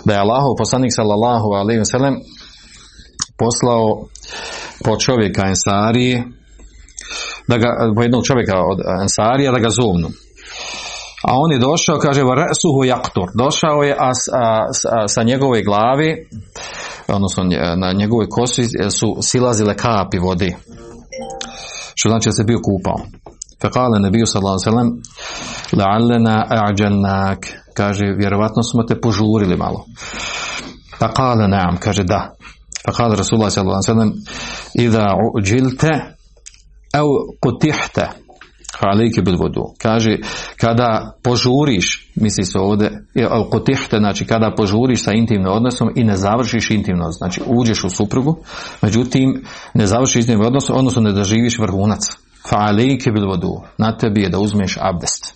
[0.06, 1.82] Da je Allahov poslanik sallallahu alaihi
[3.38, 4.08] poslao
[4.84, 6.24] po čovjeka Ensarije
[7.48, 7.68] da ga,
[8.02, 10.08] jednog čovjeka od Ansarija da ga zovnu.
[11.24, 12.22] A on je došao, kaže,
[12.62, 13.30] suhu jaktur.
[13.34, 16.28] Došao je, a, a, a, sa njegove glavi,
[17.08, 17.44] odnosno
[17.76, 18.64] na njegovoj kosi
[19.00, 20.56] su silazile kapi vodi.
[21.96, 22.98] Što znači da se bio kupao.
[23.62, 25.02] Fekale nebiju sallallahu sallam
[25.74, 29.86] la'allena a'đalnak kaže vjerovatno smo te požurili malo.
[31.00, 32.36] Pa kale naam, kaže da.
[32.86, 34.14] Pa kale Rasulullah sallallahu sallam
[34.74, 35.06] idha
[35.38, 36.17] uđilte
[36.98, 37.08] au
[37.42, 38.10] kutihte
[38.80, 39.74] Halike bil vodu.
[39.78, 40.18] Kaže,
[40.58, 42.92] kada požuriš, misli se ovdje,
[43.52, 47.90] kotihte, znači kada požuriš sa intimnim odnosom i ne završiš intimno odnos, znači uđeš u
[47.90, 48.38] suprugu,
[48.82, 52.00] međutim ne završiš intimni odnos, odnosno ne doživiš vrhunac.
[52.50, 53.62] Fa'alike bil vodu.
[53.78, 55.34] Na tebi je da uzmeš abdest.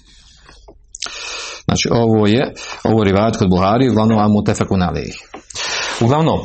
[1.66, 4.82] Znači ovo je, ovo je kod Buhari, uglavnom amu tefekun
[6.02, 6.40] Uglavnom,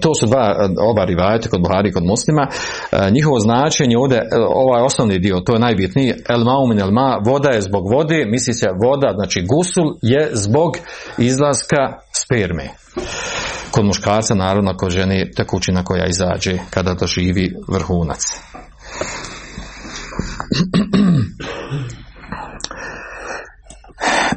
[0.00, 2.48] to su dva e, oba rivajete kod Buhari kod muslima.
[2.48, 7.50] E, njihovo značenje ovdje, ovaj osnovni dio, to je najbitniji, el maumin el ma, voda
[7.50, 10.76] je zbog vode, misli se voda, znači gusul je zbog
[11.18, 12.68] izlaska sperme.
[13.70, 18.24] Kod muškarca, naravno, kod žene tekućina koja izađe kada doživi vrhunac.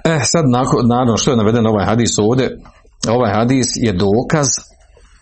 [0.03, 0.45] E, sad,
[0.89, 2.57] naravno, što je naveden ovaj hadis ovdje,
[3.09, 4.47] ovaj hadis je dokaz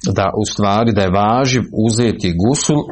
[0.05, 2.87] da u stvari da je važiv uzeti gusul uh,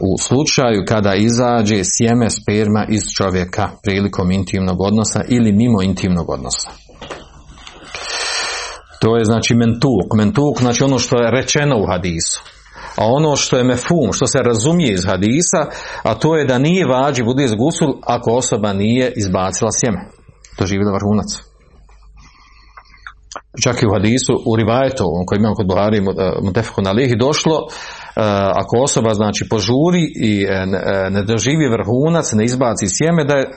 [0.00, 6.70] u slučaju kada izađe sjeme sperma iz čovjeka prilikom intimnog odnosa ili mimo intimnog odnosa.
[9.00, 10.08] To je znači mentuk.
[10.16, 12.42] Mentuk znači ono što je rečeno u hadisu.
[12.96, 15.66] A ono što je mefum, što se razumije iz hadisa,
[16.02, 20.08] a to je da nije vađi bude iz gusul ako osoba nije izbacila sjeme.
[20.56, 21.45] To da vrhunac
[23.62, 26.00] čak i u hadisu, u rivajetu, koji imamo kod Buhari
[26.42, 27.68] Mutefehu na lihi, došlo, e,
[28.62, 33.50] ako osoba znači požuri i e, e, ne doživi vrhunac, ne izbaci sjeme, da je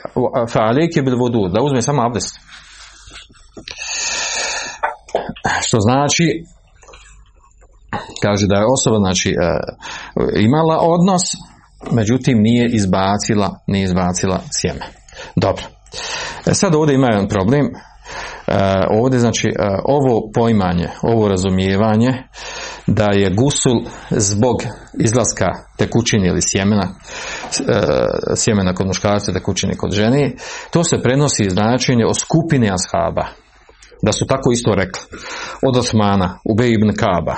[0.53, 2.39] fa'alik je bil vodu, da uzme samo abdest.
[5.61, 6.25] Što znači,
[8.23, 9.35] kaže da je osoba znači
[10.39, 11.23] imala odnos,
[11.91, 14.85] međutim nije izbacila, nije izbacila sjeme.
[15.35, 15.63] Dobro.
[16.53, 17.98] Sad ovdje ima jedan problem, E,
[18.89, 19.51] ovdje znači e,
[19.85, 22.23] ovo poimanje, ovo razumijevanje
[22.87, 24.63] da je gusul zbog
[24.99, 27.81] izlaska tekućine ili sjemena, e,
[28.35, 30.31] sjemena kod muškarca, tekućine kod žene,
[30.71, 33.25] to se prenosi značenje o skupini ashaba.
[34.01, 35.01] Da su tako isto rekli.
[35.67, 37.35] Od Osmana, Ubej ibn Kaba,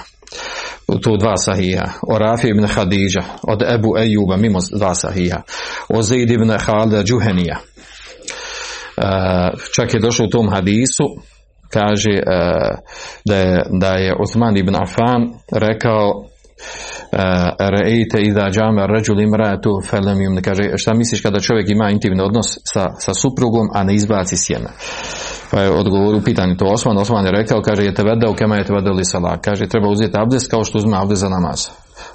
[1.00, 5.42] tu dva sahija, o Rafi ibn Hadidža, od Ebu Ejuba, mimo dva sahija,
[5.90, 7.58] o Zaid ibn Halda Džuhenija,
[9.76, 11.04] čak je došlo u tom hadisu
[11.74, 12.22] kaže
[13.26, 16.26] da je, da je Uthman ibn Affan rekao
[17.60, 22.58] reite iza džame rađul imratu felem im kaže šta misliš kada čovjek ima intimni odnos
[22.74, 24.70] sa, sa suprugom a ne izbaci sjeme?
[25.52, 26.66] Pa je odgovor u pitanju to.
[26.66, 29.68] Osman Osman je rekao kaže je te vedao kema je te vedao li sala kaže
[29.68, 31.68] treba uzeti abdest kao što uzme abdest za namaz.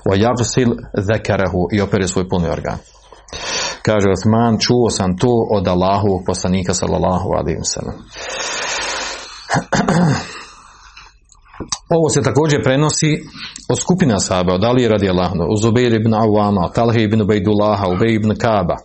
[0.08, 2.78] Wa yagsil zekarahu i opere svoj puni organ
[3.86, 7.94] Kaže Osman, čuo sam to od Allahovog poslanika sallallahu alaihi sallam.
[11.96, 13.12] Ovo se također prenosi
[13.68, 18.14] od skupina sahaba, od Ali radi Allahno, od Zubair ibn Awama, Talhe ibn Ubejdullaha, Ubej
[18.14, 18.76] ibn Kaba,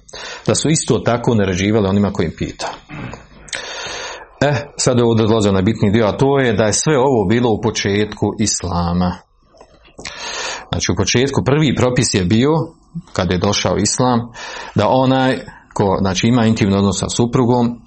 [0.48, 2.68] da su isto tako naređivali onima koji im pita.
[4.42, 7.26] E, sad je ovdje dolaze na bitni dio, a to je da je sve ovo
[7.30, 9.12] bilo u početku Islama.
[10.72, 12.50] Znači u početku prvi propis je bio
[13.14, 14.20] kada je došao islam,
[14.76, 17.82] da onaj ko znači, ima intimni odnos sa suprugom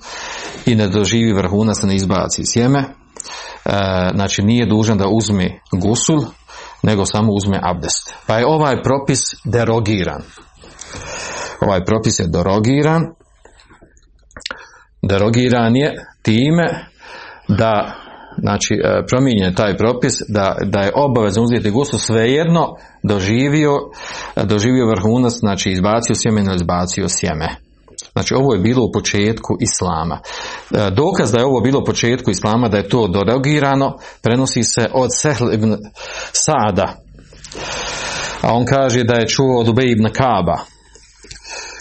[0.67, 2.89] i ne doživi vrhunac, ne izbaci sjeme, e,
[4.15, 6.25] znači nije dužan da uzme gusul,
[6.83, 8.15] nego samo uzme abdest.
[8.27, 10.23] Pa je ovaj propis derogiran.
[11.61, 13.03] Ovaj propis je derogiran.
[15.03, 16.87] Derogiran je time
[17.49, 18.04] da
[18.39, 23.73] znači e, promijenjen taj propis da, da je obavezno uzeti gusu svejedno doživio,
[24.37, 27.49] doživio vrhunac, znači izbacio sjeme ili izbacio sjeme.
[28.13, 30.21] Znači ovo je bilo u početku Islama.
[30.71, 34.91] E, dokaz da je ovo bilo u početku Islama, da je to dorogirano, prenosi se
[34.93, 35.77] od Sehl ibn
[36.33, 36.97] Sada.
[38.41, 40.74] A on kaže da je čuo od Ubej ibn Kaba,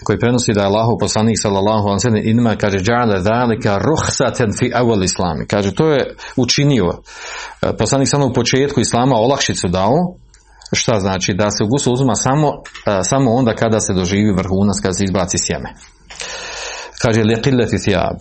[0.03, 4.51] koji prenosi da je Allahu poslanik sallallahu alejhi ve sellem inma kaže džale zalika ruhsatan
[4.59, 5.47] fi awal islami.
[5.47, 9.95] Kaže to je učinio e, poslanik samo u početku islama olakšicu dao
[10.73, 12.47] šta znači da se gusu uzima samo,
[12.85, 15.69] e, samo onda kada se doživi vrhunac kada se izbaci sjeme.
[17.01, 18.17] Kaže liqillati thiyab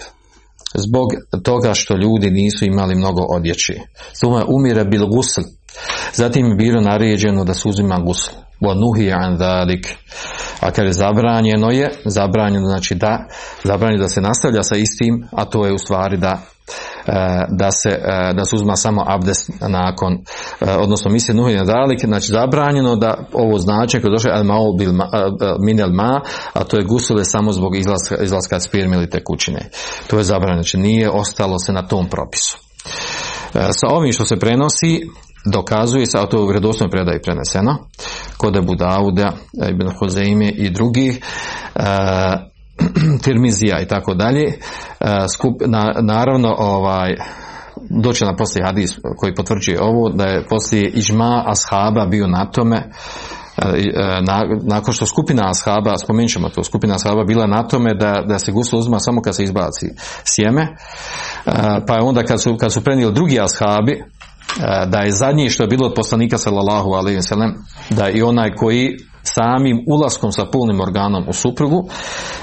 [0.75, 1.09] zbog
[1.43, 3.81] toga što ljudi nisu imali mnogo odjeći.
[4.21, 5.41] Suma umire bil gusl.
[6.13, 8.31] Zatim je bilo naređeno da se uzima gusl.
[8.61, 9.39] Wa nuhi an
[10.63, 13.27] A kaže zabranjeno je, zabranjeno znači da,
[13.65, 16.39] zabranjeno da se nastavlja sa istim, a to je u stvari da
[17.07, 17.13] e,
[17.49, 20.13] da se, e, da se uzma samo abdest nakon,
[20.61, 24.45] e, odnosno misli nuhi na dalik, znači zabranjeno da ovo značenje koje je došlo al
[24.45, 24.93] mao bil
[25.93, 26.21] ma,
[26.53, 29.71] a to je gusule samo zbog izlaska, izlaska sperme ili tekućine.
[30.07, 32.59] To je zabranjeno, znači nije ostalo se na tom propisu.
[33.53, 35.01] Sa ovim što se prenosi,
[35.45, 37.79] dokazuje se, a to je u vjerodostojnoj predaji preneseno,
[38.37, 39.33] kod Ebu Dauda,
[39.71, 41.19] Ibn Hozeime i drugih,
[43.25, 44.59] Tirmizija i tako dalje.
[45.35, 47.17] Skup, na, naravno, ovaj,
[47.91, 52.91] doće na poslije hadis koji potvrđuje ovo, da je poslije ižma ashaba bio na tome,
[54.27, 58.39] na, nakon što skupina ashaba, spomenut ćemo to, skupina ashaba bila na tome da, da
[58.39, 59.87] se guslo uzma samo kad se izbaci
[60.25, 60.77] sjeme,
[61.87, 64.05] pa je onda kad su, kad su prenijeli drugi ashabi,
[64.87, 67.55] da je zadnji što je bilo od poslanika sallallahu alaihi wa sallam,
[67.91, 71.89] da i onaj koji samim ulaskom sa pulnim organom u suprugu,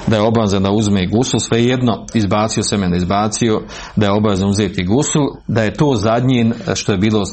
[0.07, 3.61] da je obavezan da uzme i gusul, svejedno izbacio se ne izbacio,
[3.95, 7.23] da je obavezan uzeti gusul, da je to zadnji što je bilo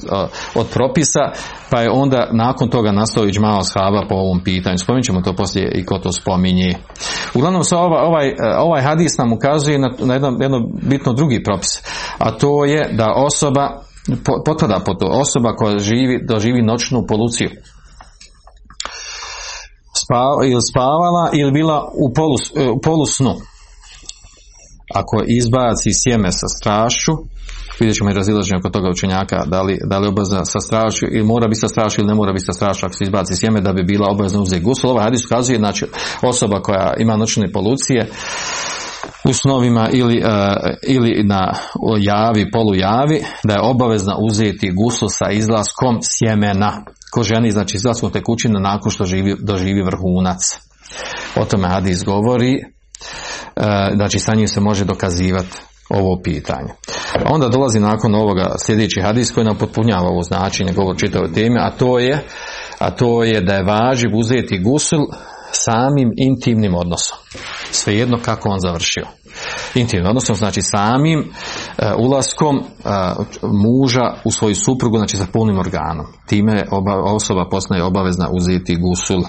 [0.54, 1.20] od propisa,
[1.70, 4.78] pa je onda nakon toga nastao i džmao shaba po ovom pitanju.
[4.78, 6.76] Spominjemo ćemo to poslije i ko to spominje.
[7.34, 11.68] Uglavnom se ovaj, ovaj, ovaj hadis nam ukazuje na, na jedno, jedno bitno drugi propis,
[12.18, 13.85] a to je da osoba
[14.44, 17.50] potpada po osoba koja živi, doživi noćnu poluciju
[20.06, 23.34] spava, ili spavala ili bila u, polu, e, polusnu.
[24.94, 27.12] Ako izbaci sjeme sa strašću,
[27.80, 31.24] vidjet ćemo i razilaženje oko toga učenjaka, da li, da li obavezna sa strašću ili
[31.24, 33.72] mora biti sa strašću ili ne mora biti sa strašću ako se izbaci sjeme da
[33.72, 34.90] bi bila obavezna uzeti gusul.
[34.90, 35.86] Ovaj hadis ukazuje, znači
[36.22, 38.10] osoba koja ima noćne polucije,
[39.28, 40.30] u snovima ili, uh,
[40.82, 41.52] ili na
[42.00, 48.60] javi, polujavi, da je obavezna uzeti gusul sa izlaskom sjemena ko ženi, znači izlaskom tekućina
[48.60, 50.38] nakon što živi, doživi vrhunac.
[51.36, 52.62] O tome Hadis govori, e,
[53.96, 55.56] znači sa njim se može dokazivati
[55.88, 56.72] ovo pitanje.
[57.30, 61.70] Onda dolazi nakon ovoga sljedeći hadis koji nam potpunjava ovo značenje govor čitave teme, a
[61.70, 62.24] to je
[62.78, 65.06] a to je da je važiv uzeti gusul
[65.64, 67.18] samim intimnim odnosom.
[67.70, 69.06] Svejedno kako on završio.
[69.74, 71.26] Intimnim odnosom znači samim uh,
[71.98, 72.62] ulaskom uh,
[73.42, 76.06] muža u svoju suprugu, znači sa punim organom.
[76.26, 79.22] Time oba, osoba postaje obavezna uzeti gusul.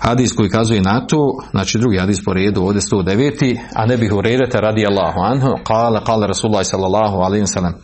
[0.00, 1.18] Hadis koji kazuje na to,
[1.50, 3.58] znači drugi hadis po redu, ovdje 109.
[3.74, 7.74] A ne bih urerete radi Allahu anhu, kale, kale Rasulullah sallallahu alaihi sallam.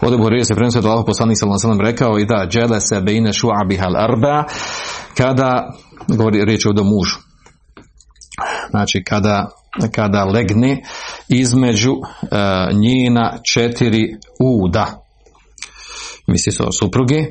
[0.00, 3.32] Ovdje Buharija se prenosi da Allah poslanik sallallahu alaihi rekao i da džele se bejne
[3.32, 4.44] šu'abiha al-arba
[5.16, 5.72] kada
[6.08, 7.18] govori riječ o mužu.
[8.70, 9.48] Znači kada,
[9.94, 10.82] kada legne
[11.28, 11.98] između uh,
[12.78, 14.08] njena četiri
[14.40, 14.86] uda.
[16.26, 17.24] Misli o supruge.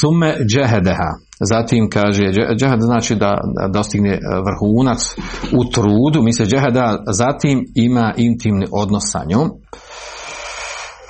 [0.00, 1.10] Sume džehedeha.
[1.40, 2.24] Zatim kaže,
[2.58, 3.34] džehed znači da
[3.72, 5.14] dostigne vrhunac
[5.52, 9.50] u trudu, misli džeheda, zatim ima intimni odnos sa njom.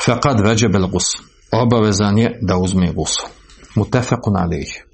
[0.06, 1.04] Faqad veđebel gus.
[1.52, 3.26] Obavezan je da uzme gusu.
[3.76, 4.84] Mutefekun alih.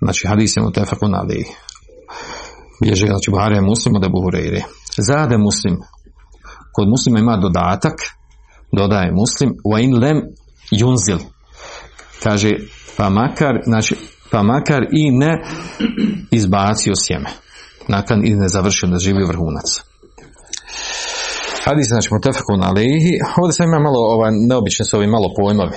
[0.00, 1.44] Znači hadis je mutefakun ali
[2.82, 4.62] bježe znači Buhari je muslim da Buhureyri.
[4.96, 5.76] Zade muslim.
[6.72, 7.94] Kod muslima ima dodatak,
[8.72, 10.22] dodaje muslim, wa in lem
[10.70, 11.18] junzil.
[12.22, 12.50] Kaže,
[12.96, 13.96] pa makar, znači,
[14.30, 15.42] pa makar i ne
[16.30, 17.30] izbacio sjeme.
[17.88, 19.87] Nakon i ne završio da živi vrhunac.
[21.68, 23.14] Hadis, znači, mutefakun alihi.
[23.42, 25.76] Ovdje sam ima malo, ovaj, neobične su ovi malo pojmovi.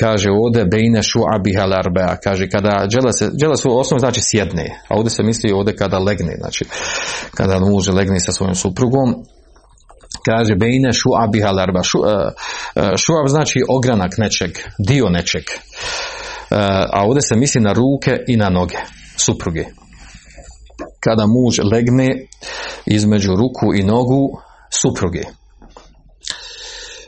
[0.00, 4.96] Kaže ovdje bejne šu'abiha arbea, kaže kada džela se, džela su osnovno znači sjedne, a
[4.96, 6.64] ovdje se misli ovdje kada legne, znači
[7.34, 9.14] kada muž legne sa svojom suprugom,
[10.28, 11.98] kaže bejne šu'abiha larba, šu,
[12.76, 15.44] šu'ab znači ogranak nečeg, dio nečeg,
[16.92, 18.78] a ovdje se misli na ruke i na noge
[19.16, 19.64] supruge.
[21.00, 22.08] Kada muž legne
[22.86, 25.22] između ruku i nogu supruge.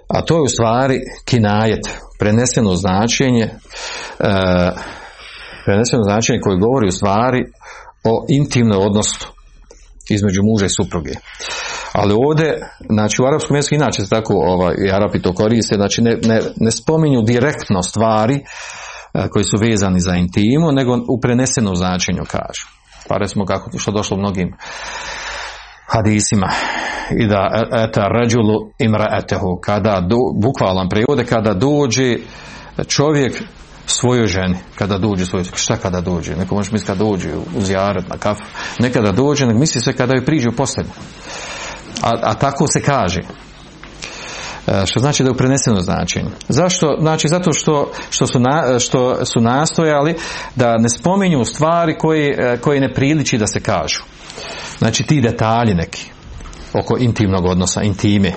[0.09, 3.51] A to je u stvari kinajet, preneseno značenje, e,
[5.65, 7.45] preneseno značenje koje govori u stvari
[8.05, 9.27] o intimnom odnosu
[10.11, 11.13] između muža i supruge.
[11.93, 12.55] Ali ovdje,
[12.91, 16.71] znači u arapskom jeziku inače se tako ovaj, Arapi to koriste, znači ne, ne, ne
[16.71, 18.43] spominju direktno stvari e,
[19.29, 22.67] koji su vezani za intimu, nego u prenesenom značenju kažu.
[23.09, 24.49] Pa recimo kako što došlo mnogim
[25.89, 26.49] hadisima.
[27.11, 32.17] I da eta ređulu imraetehu kada do, bukvalan prijevode kada dođe
[32.87, 33.43] čovjek
[33.87, 34.57] svojoj ženi.
[34.75, 36.37] Kada dođe svojoj šta kada dođe?
[36.37, 38.43] Neko može misliti kada dođe u zjaret na kafu.
[38.79, 40.91] Nekada dođe nek misli se kada joj priđe u postelju
[42.03, 43.21] a, a tako se kaže.
[44.67, 46.31] E, što znači da je u prenesenom značenju.
[46.49, 46.97] Zašto?
[47.01, 50.15] Znači zato što, što, su, na, što su nastojali
[50.57, 54.03] da ne spominju stvari koje, e, koje ne priliči da se kažu.
[54.79, 56.11] Znači ti detalji neki
[56.75, 58.33] oko intimnog odnosa, intime.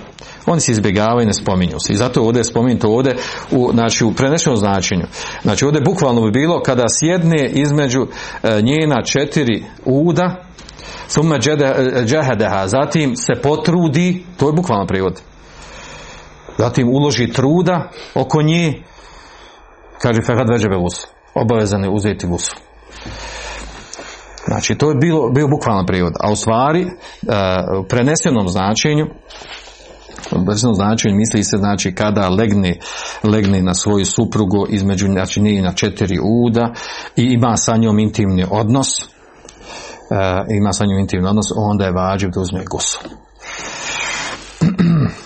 [0.46, 1.94] Oni se izbjegavaju i ne spominju se.
[1.94, 3.16] I zato ovdje je spomenuto ovdje
[3.52, 5.06] u, znači, u prenesenom značenju.
[5.42, 8.08] Znači ovdje bukvalno bi bilo kada sjedne između
[8.44, 10.44] e, njena četiri uda,
[11.08, 11.40] summa
[12.06, 15.22] džehedeha, zatim se potrudi, to je bukvalno prijevod,
[16.58, 18.84] zatim uloži truda oko nje,
[20.02, 22.56] kaže fehad veđebe vusu, obavezan je uzeti vusu.
[24.48, 26.14] Znači, to je bilo, bio bukvalan prijevod.
[26.20, 26.86] A u stvari,
[27.80, 29.08] u prenesenom značenju,
[30.30, 32.80] prenesenom značenju misli se, znači, kada legne,
[33.24, 36.74] legne na svoju suprugu između, znači, nije na četiri uda
[37.16, 38.88] i ima sa njom intimni odnos,
[40.60, 43.02] ima sa njom intimni odnos, onda je vađiv da uzme gusul.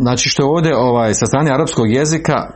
[0.00, 2.50] Znači, što je ovdje ovaj, sa strane arapskog jezika,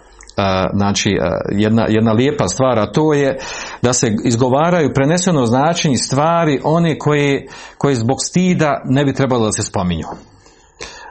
[0.75, 1.11] znači
[1.53, 3.39] jedna, jedna lijepa stvar, a to je
[3.83, 7.47] da se izgovaraju preneseno značenje stvari one koje,
[7.79, 10.07] koje zbog stida ne bi trebalo da se spominju,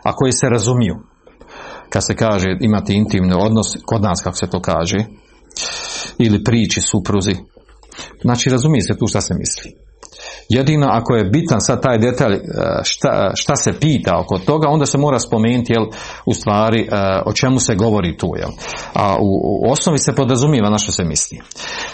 [0.04, 0.96] a koje se razumiju.
[1.90, 5.06] Kad se kaže imati intimni odnos, kod nas kako se to kaže,
[6.18, 7.36] ili priči supruzi,
[8.22, 9.72] znači razumije se tu šta se misli.
[10.50, 12.40] Jedino ako je bitan sad taj detalj e,
[12.84, 15.86] šta, šta se pita oko toga, onda se mora spomenuti jel,
[16.26, 18.34] u stvari e, o čemu se govori tu.
[18.38, 18.50] Jel.
[18.94, 19.28] A u,
[19.68, 21.40] u osnovi se podrazumijeva na što se misli.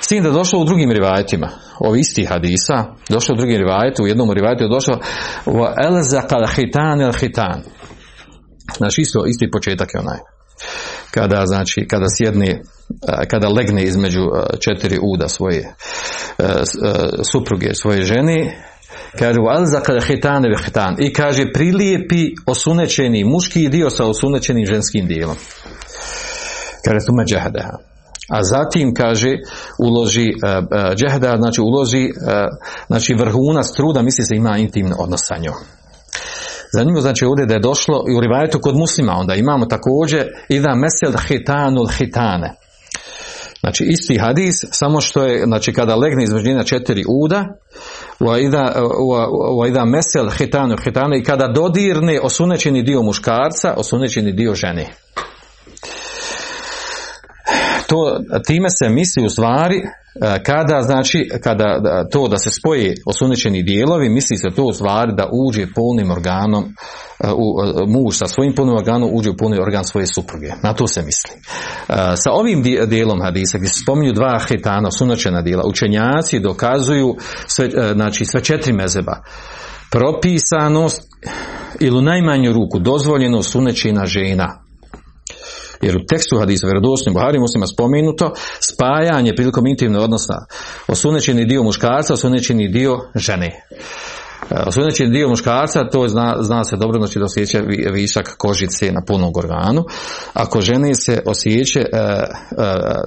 [0.02, 4.08] S tim da došlo u drugim rivajetima, ovi isti hadisa, došlo u drugim rivajetu, u
[4.08, 5.00] jednom rivajetu je došlo
[6.30, 7.64] kal hitan el hitan.
[8.78, 10.20] Znači isto, isti početak je onaj
[11.12, 12.62] kada znači kada sjedne
[13.32, 14.22] kada legne između
[14.60, 15.76] četiri uda svoje
[17.32, 18.66] supruge svoje žene
[19.18, 19.40] kaže
[20.08, 25.36] hitane hitan i kaže prilijepi osunećeni muški dio sa osunećenim ženskim dijelom.
[26.86, 27.14] Kaže tu
[28.30, 29.38] a zatim kaže
[29.80, 30.28] uloži
[30.96, 32.10] džehda znači uloži
[32.88, 35.56] znači vrhunac truda misli se ima intimno odnos sa njom.
[36.74, 40.76] Zanimljivo znači ovdje da je došlo i u rivajetu kod muslima onda imamo također da
[40.76, 42.56] mesel hitanul hitane.
[43.60, 47.46] Znači isti hadis, samo što je, znači kada legne između njena četiri uda,
[49.58, 54.88] u ida mesel hitanu hitane i kada dodirne osunećeni dio muškarca, osunećeni dio žene
[57.90, 61.82] to, time se misli u stvari e, kada znači kada
[62.12, 66.64] to da se spoje osuničeni dijelovi misli se to u stvari da uđe polnim organom
[66.64, 70.52] e, u, e, muž sa svojim polnim organom uđe u polni organ svoje supruge.
[70.64, 71.32] Na to se misli.
[72.16, 77.16] Sa ovim dijelom hadisa gdje se spominju dva hitana osunačena dijela učenjaci dokazuju
[77.48, 79.24] sve, znači sve četiri mezeba
[79.92, 81.02] propisanost
[81.80, 84.69] ili u najmanju ruku dozvoljeno sunečina žena
[85.82, 90.34] jer u tekstu hadisa vjerodostojnim Buhari muslima spomenuto spajanje prilikom intimne odnosa
[90.88, 93.68] osunećeni dio muškarca, osunećeni dio žene.
[94.52, 97.60] E, osunećeni dio muškarca, to zna, zna se dobro, znači da osjeća
[97.94, 99.84] višak kožice na punom organu.
[100.34, 102.26] Ako žene se osjeća, e, e,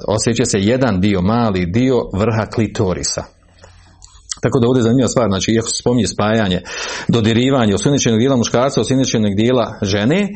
[0.08, 3.24] osjeća se jedan dio, mali dio vrha klitorisa.
[4.42, 6.60] Tako da ovdje je zanimljiva stvar, znači iako se spominje spajanje,
[7.08, 10.28] dodirivanje osunećenog dijela muškarca, osunećenog dijela žene,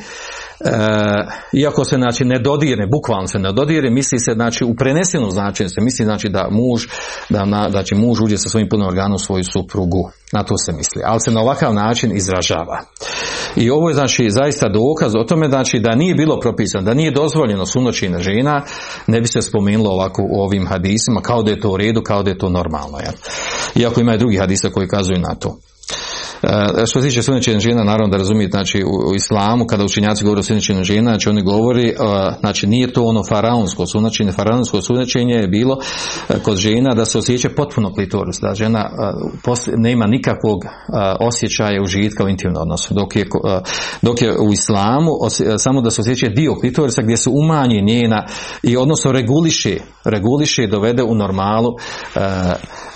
[1.53, 5.69] iako se znači ne dodirne, bukvalno se ne dodirne, misli se znači u prenesenom značenju
[5.69, 6.87] se misli znači da muž,
[7.29, 10.11] da, na, da će muž uđe sa svojim punim organom svoju suprugu.
[10.33, 11.03] Na to se misli.
[11.05, 12.81] Ali se na ovakav način izražava.
[13.57, 17.11] I ovo je znači zaista dokaz o tome znači da nije bilo propisano, da nije
[17.11, 18.63] dozvoljeno sunoćina žena,
[19.07, 22.23] ne bi se spomenulo ovako u ovim hadisima kao da je to u redu, kao
[22.23, 22.99] da je to normalno.
[22.99, 23.13] Ja.
[23.75, 25.59] Iako ima i drugi hadisa koji kazuju na to.
[26.43, 30.41] E, što se tiče sunnećenja žena, naravno da razumijete, znači u, islamu, kada učenjaci govore
[30.41, 31.95] o sunnećenju žena, znači oni govori, e,
[32.41, 35.77] znači nije to ono faraonsko sunnećenje, faraonsko sunnećenje je bilo
[36.29, 38.91] e, kod žena da se osjeća potpuno klitoris, da žena
[39.77, 40.65] nema nikakvog
[41.21, 43.27] osjećaja užitka u intimnom odnosu, dok je,
[44.03, 45.11] dok je u islamu
[45.59, 48.27] samo da se osjeća dio klitorisa gdje se umanji njena
[48.63, 51.77] i odnosno reguliše, reguliše i dovede u normalu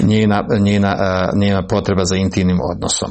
[0.01, 0.97] njena, njena,
[1.37, 3.11] njena potreba za intimnim odnosom.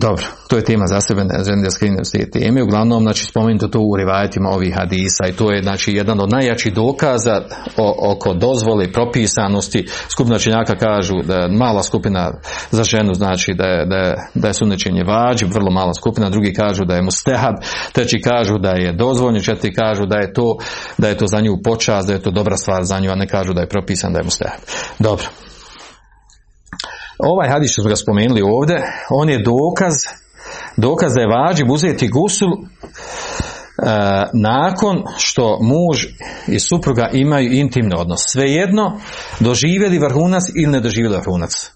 [0.00, 2.62] Dobro, to je tema za sebe, ne želim da skrinem s te teme.
[2.62, 6.74] Uglavnom, znači, spomenuto to u rivajetima ovih hadisa i to je, znači, jedan od najjačih
[6.74, 7.42] dokaza
[8.12, 9.86] oko dozvole propisanosti.
[10.08, 12.32] Skupina činjaka kažu da je mala skupina
[12.70, 16.52] za ženu, znači da je, da je, da je sunečenje vađib, vrlo mala skupina, drugi
[16.52, 17.54] kažu da je mustehab,
[17.92, 20.56] treći kažu da je dozvoljno, četiri kažu da je to,
[20.98, 23.26] da je to za nju počast, da je to dobra stvar za nju, a ne
[23.28, 24.60] kažu da je propisan da je mustehab.
[24.98, 25.26] Dobro.
[27.24, 28.76] Ovaj hadis što smo ga spomenuli ovdje,
[29.10, 29.94] on je dokaz
[30.76, 32.58] dokaz da je vađib uzeti gusul e,
[34.32, 36.04] nakon što muž
[36.48, 38.20] i supruga imaju intimni odnos.
[38.26, 39.00] Svejedno,
[39.40, 41.70] doživjeli vrhunac ili ne doživjeli vrhunac.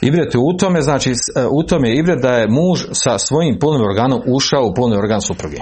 [0.00, 1.14] Ibret je u tome, znači e,
[1.50, 5.20] u tome je ibret da je muž sa svojim polnim organom ušao u polni organ
[5.20, 5.56] supruge.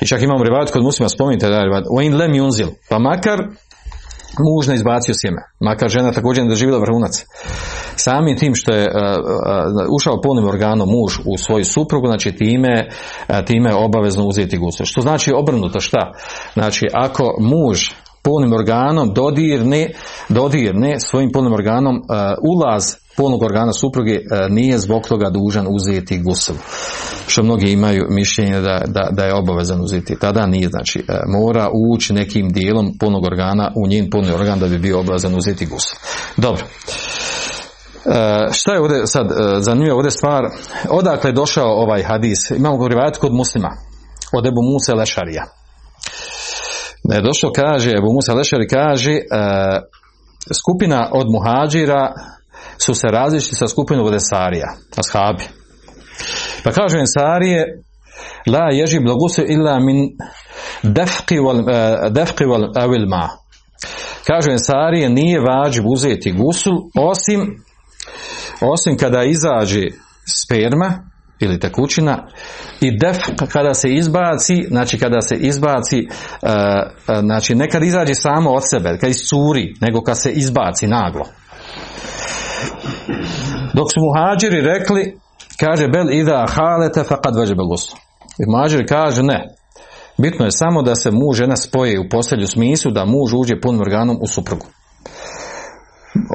[0.00, 1.82] I čak imamo rivat kod muslima, spominjte da je
[2.40, 3.38] yunzil, pa makar
[4.38, 7.24] muž ne izbacio sjeme, makar žena također ne doživjela vrhunac.
[7.96, 12.88] Samim tim što je uh, uh, ušao polnim organom muž u svoju suprugu, znači time,
[13.46, 14.86] time je obavezno uzeti gusul.
[14.86, 16.12] Što znači obrnuto šta?
[16.54, 17.78] Znači ako muž
[18.22, 19.90] polnim organom dodirne,
[20.28, 22.02] dodirne svojim polnim organom
[22.42, 26.56] ulaz polnog organa supruge uh, nije zbog toga dužan uzeti gusul.
[27.26, 30.18] Što mnogi imaju mišljenje da, da, da je obavezan uzeti.
[30.20, 34.66] Tada nije, znači uh, mora ući nekim dijelom polnog organa u njen polni organ da
[34.66, 35.98] bi bio obavezan uzeti gusul.
[36.36, 36.64] Dobro.
[38.04, 38.14] Uh,
[38.52, 40.42] šta je ovdje sad uh, zanimljiva ovdje stvar
[40.90, 43.68] odakle je došao ovaj hadis imamo go rivajet kod muslima
[44.32, 45.44] od Ebu Musa Lešarija
[47.04, 49.18] je došao kaže Ebu Musa Lešari kaže uh,
[50.62, 52.12] skupina od muhađira
[52.78, 55.44] su se različiti sa skupinom od Esarija ashabi
[56.64, 57.64] pa kaže Esarije
[58.46, 60.08] la ježi blaguse illa min
[60.82, 63.28] defqi wal, uh, defqi wal ma
[64.26, 67.64] kaže Ensarije nije vađib uzeti gusul osim
[68.60, 69.82] osim kada izađe
[70.26, 71.08] sperma
[71.40, 72.26] ili tekućina
[72.80, 73.18] i def
[73.52, 78.98] kada se izbaci, znači kada se izbaci, uh, uh, znači nekad izađe samo od sebe,
[79.00, 81.24] kad iscuri, nego kad se izbaci naglo.
[83.74, 85.18] Dok su muhađiri rekli,
[85.60, 87.02] kaže bel ida halete
[87.38, 87.96] vađebe gusu.
[88.38, 89.44] I muhađiri kaže ne,
[90.18, 93.80] bitno je samo da se muž žena spoje u posljednju smislu, da muž uđe punim
[93.80, 94.66] organom u suprugu.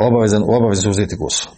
[0.07, 1.49] Obavezan, obavezan uzeti gusu.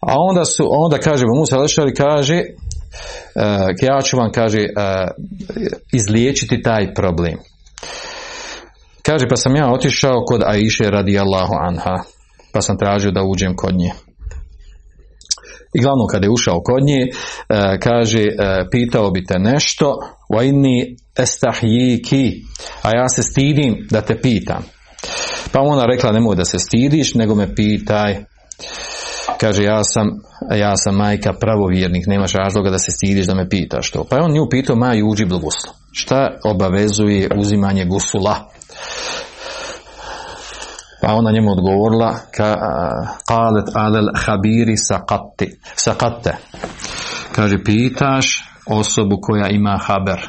[0.00, 3.42] A onda su, onda kaže Musa Lešari kaže uh,
[3.82, 4.66] ja ću vam kaže uh,
[5.92, 7.34] izliječiti taj problem.
[9.02, 11.96] Kaže pa sam ja otišao kod Aiše radijallahu anha
[12.52, 13.92] pa sam tražio da uđem kod nje.
[15.74, 19.98] I glavno kada je ušao kod nje, uh, kaže, uh, pitao bi te nešto,
[20.34, 22.32] vajni estahjiki,
[22.82, 24.64] a ja se stidim da te pitam.
[25.52, 28.24] Pa ona rekla, nemoj da se stidiš, nego me pitaj
[29.40, 30.08] kaže ja sam,
[30.56, 34.04] ja sam majka pravovjernik, nemaš razloga da se stidiš da me pitaš to.
[34.10, 35.72] Pa je on nju pitao maju uđi gusla.
[35.92, 38.50] Šta obavezuje uzimanje gusula?
[41.10, 42.56] Pa ona njemu odgovorila ka,
[43.28, 45.46] qalet alel habiri saqatti,
[45.76, 46.32] saqatte.
[47.34, 48.26] Kaže pitaš
[48.66, 50.20] osobu koja ima haber,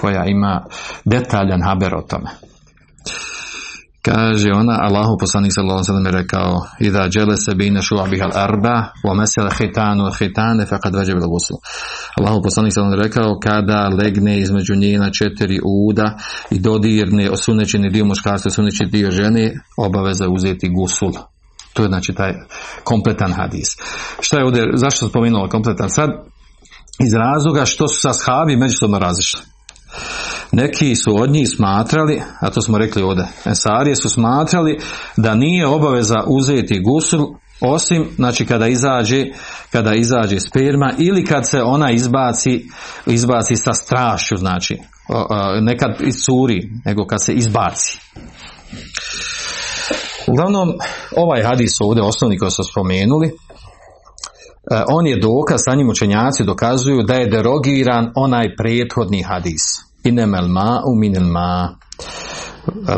[0.00, 0.64] koja ima
[1.04, 2.30] detaljan haber o tome.
[4.04, 9.14] Kaže ona, Allahu poslanik sallallahu alejhi ve sellem rekao: "Iza jalasa baina shu'abiha al-arba wa
[9.14, 11.54] masala khitanu khitane faqad wajaba al-ghusl."
[12.18, 16.18] Allahu poslanik sallallahu alejhi rekao kada legne između njena četiri uda
[16.50, 21.12] i dodirne osunećeni dio muškarstva, osunećeni dio žene, obaveza uzeti gusul.
[21.74, 22.32] To je znači taj
[22.84, 23.68] kompletan hadis.
[24.20, 26.10] Šta je ovdje, zašto spomenuo kompletan sad?
[27.06, 29.51] Iz razloga što su sa shabi međusobno različiti.
[30.52, 34.78] Neki su od njih smatrali, a to smo rekli ovdje, Ensarije su smatrali
[35.16, 37.26] da nije obaveza uzeti gusul
[37.62, 39.24] osim znači kada izađe
[39.70, 42.64] kada izađe sperma ili kad se ona izbaci
[43.06, 44.78] izbaci sa strašću znači
[45.60, 47.98] nekad iscuri nego kad se izbaci.
[50.26, 50.72] Uglavnom
[51.16, 53.30] ovaj hadis ovdje osnovni koji su spomenuli
[54.88, 60.46] on je dokaz sa njim učenjaci dokazuju da je derogiran onaj prethodni hadis inemel
[60.86, 61.76] u minel ma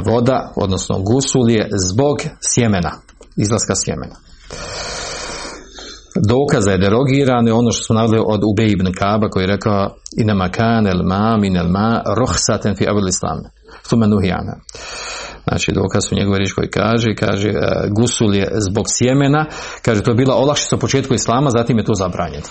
[0.06, 2.92] voda, odnosno gusul je zbog sjemena,
[3.36, 4.16] izlaska sjemena.
[6.28, 9.46] Dokaz da je derogiran je ono što smo navili od Ubej ibn Kaba koji je
[9.46, 13.38] rekao inema kan el ma min el ma rohsaten fi abul islam
[13.90, 14.54] tume nuhijana.
[15.48, 17.52] Znači dokaz u njegove riječi koji kaže, kaže
[17.98, 19.46] gusul je zbog sjemena,
[19.82, 22.46] kaže to je bila olakšica u početku islama, zatim je to zabranjeno.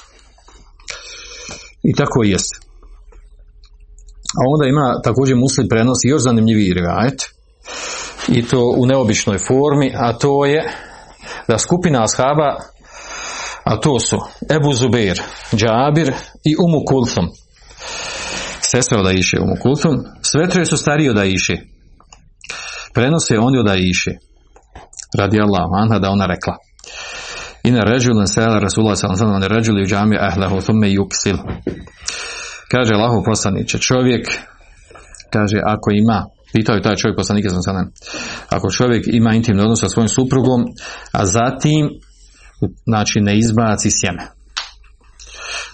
[1.83, 2.72] I tako jeste.
[4.39, 7.21] A onda ima također muslim prenosi još zanimljiviji rivajet
[8.27, 10.71] i to u neobičnoj formi, a to je
[11.47, 12.55] da skupina ashaba,
[13.63, 14.17] a to su
[14.55, 15.21] Ebu Zubair,
[15.55, 16.13] Džabir
[16.43, 17.27] i Umu Kulthum.
[18.61, 21.57] Sestra od Aiše Umu Kulthum, sve troje su stariji od Aiše.
[22.93, 24.11] Prenose oni od Aiše.
[25.17, 26.57] Radi Allah, anha da ona rekla.
[27.63, 31.37] Ina ređulen sela Rasulullah sallallahu alejhi ve sellem ređuli u džami ahlehu thumme yuksil.
[32.71, 34.27] Kaže Allahu poslaniče, čovjek,
[35.29, 37.91] kaže, ako ima, pitao je taj čovjek poslanike sam
[38.49, 40.65] ako čovjek ima intimni odnos sa svojim suprugom,
[41.11, 41.89] a zatim,
[42.85, 44.27] znači, ne izbaci sjeme.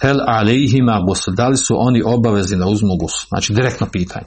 [0.02, 3.28] hel alejhima gusul, da li su oni obavezni da uzmu gusul?
[3.28, 4.26] Znači direktno pitanje.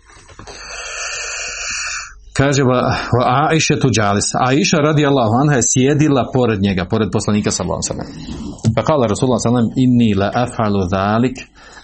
[2.36, 2.80] Kaže va,
[3.16, 4.28] va Aisha tu džalis.
[4.48, 8.12] Aisha radi Allahu anha je sjedila pored njega, pored poslanika sallallahu alejhi.
[8.76, 11.36] Pa kala Rasulullah sallallahu inni la af'alu zalik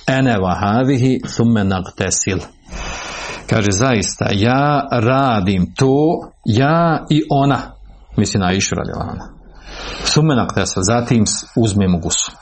[0.08, 2.38] ana wa hadhihi thumma nagtasil.
[3.50, 7.60] Kaže zaista ja radim to ja i ona.
[8.16, 9.28] Mislim na Aisha radi Allahu anha.
[10.12, 10.82] Thumma nagtasil.
[10.82, 11.24] Zatim
[11.56, 12.32] uzmemo gusu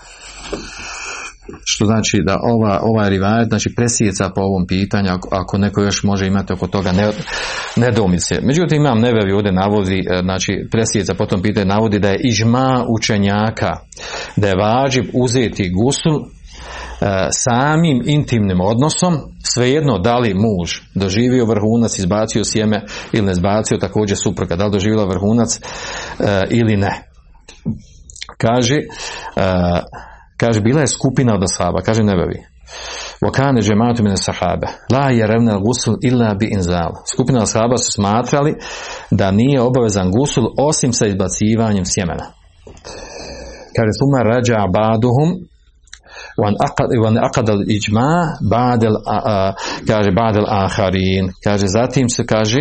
[1.64, 6.02] što znači da ova, ova rivajet znači presjeca po ovom pitanju ako, ako neko još
[6.02, 7.10] može imati oko toga ne,
[7.76, 8.34] nedomice.
[8.42, 12.84] Međutim imam nevevi ovdje navodi e, znači presjeca po tom pitanju navodi da je ižma
[12.98, 13.72] učenjaka
[14.36, 16.36] da je vađib uzeti gusul
[17.30, 24.16] samim intimnim odnosom svejedno da li muž doživio vrhunac, izbacio sjeme ili ne izbacio također
[24.22, 25.61] supruga, da li doživjela vrhunac e,
[26.51, 27.03] ili ne.
[28.38, 28.78] Kaže
[30.36, 32.38] Kaže, bila je skupina od ashaba, kaže nebevi.
[33.22, 34.66] Vokane džematu mine sahabe.
[34.92, 36.92] La je revna gusul illa bi inzal.
[37.12, 38.55] Skupina ashaba su smatrali
[39.11, 42.26] da nije obavezan gusul osim sa izbacivanjem sjemena.
[43.76, 45.30] Kaže, suma rađa abaduhum
[46.37, 48.97] wan aqad al ijma ba'd al
[49.87, 52.61] kaže ba'd al akharin kaže zatim se kaže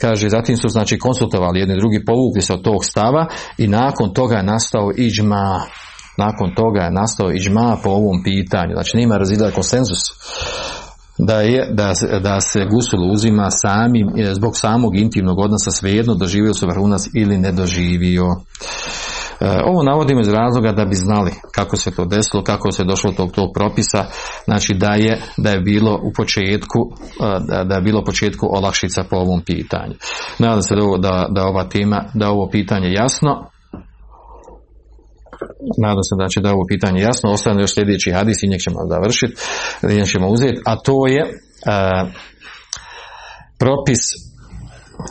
[0.00, 3.26] kaže zatim su znači konsultovali jedni drugi povukli se od tog stava
[3.58, 5.66] i nakon toga je nastao ijma
[6.24, 8.72] nakon toga je nastao iđma po ovom pitanju.
[8.74, 10.02] Znači nima razila konsenzus
[11.18, 11.92] da, je, da,
[12.22, 17.38] da se gusul uzima samim, e, zbog samog intimnog odnosa svejedno doživio se vrhunac ili
[17.38, 18.26] ne doživio.
[19.40, 23.10] E, ovo navodimo iz razloga da bi znali kako se to desilo, kako se došlo
[23.10, 24.04] do tog, tog propisa,
[24.44, 26.78] znači da je, da je bilo u početku,
[27.20, 29.94] e, da je bilo u početku olakšica po ovom pitanju.
[30.38, 33.50] Nadam se da, da, da ova tema, da ovo pitanje jasno,
[35.78, 38.78] nadam se da će da ovo pitanje jasno, ostane još sljedeći hadis i njeg ćemo
[38.88, 39.34] završiti,
[39.82, 41.22] njeg ćemo uzeti, a to je
[41.66, 42.06] a,
[43.58, 44.00] propis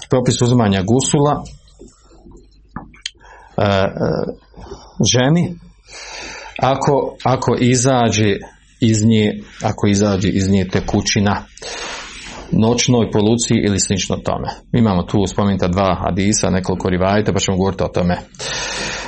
[0.10, 1.44] propis uzimanja gusula
[5.14, 5.56] ženi
[6.62, 8.36] ako, ako izađe
[8.80, 9.34] iz nje,
[9.64, 11.44] ako izađe iz nje tekućina
[12.52, 14.48] noćnoj poluciji ili slično tome.
[14.74, 18.18] Imamo tu spomenuta dva hadisa, nekoliko rivajta, pa ćemo govoriti o tome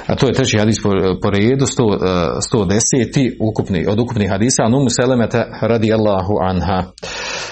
[0.08, 0.90] a to je treći hadis po,
[1.22, 3.36] po redu, 110.
[3.40, 6.84] Ukupni, od ukupnih hadisa, an umu selemete radi Allahu anha.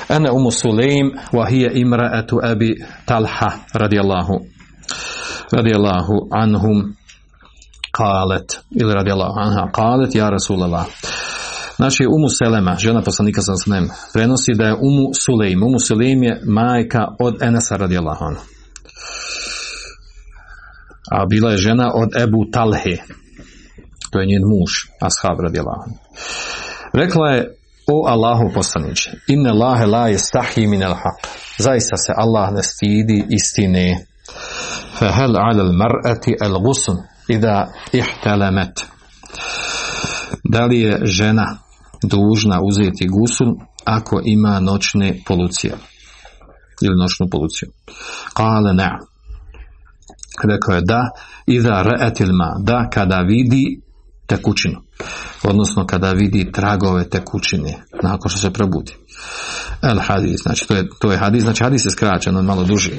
[0.07, 2.75] Ana umu Sulejm, wa hija imra'atu abi
[3.05, 3.99] Talha radi
[5.51, 6.93] Radi Allahu anhum
[7.91, 10.85] qalet ili radi Allahu anha qalet ja Rasulallah
[11.75, 15.63] Znači, Umu Selema, žena poslanika sa snem, prenosi da je Umu Sulejm.
[15.63, 18.41] Umu Sulejm je majka od Enesa radijallahu anhu
[21.11, 22.97] a bila je žena od Ebu Talhe,
[24.11, 24.71] to je njen muž,
[25.01, 25.89] ashab radijallahu
[26.93, 27.55] Rekla je,
[27.91, 31.27] o Allahu poslaniče, inne lahe la je stahi min el haq.
[31.57, 34.05] Zaista se Allah ne stidi istine.
[34.99, 36.97] Al mar'ati al gusun
[37.27, 38.85] ida ihtalamet.
[40.43, 41.57] Da li je žena
[42.03, 45.73] dužna uzeti gusun ako ima noćne polucije?
[46.81, 47.69] Ili noćnu poluciju?
[48.33, 48.89] Kale ne.
[50.43, 51.09] Rekao je da,
[51.47, 53.81] re'etil ma, da kada vidi
[54.27, 54.81] tekućinu.
[55.43, 58.95] Odnosno kada vidi tragove tekućine, nakon što se probudi.
[59.81, 62.91] El hadis, znači to je, to je hadis, znači hadis je skraćen, on malo duži.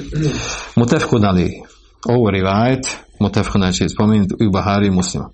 [0.75, 1.51] Mutefku dali,
[2.07, 5.29] ovo rivajet, mutefku znači spomenuti u Bahari i muslima.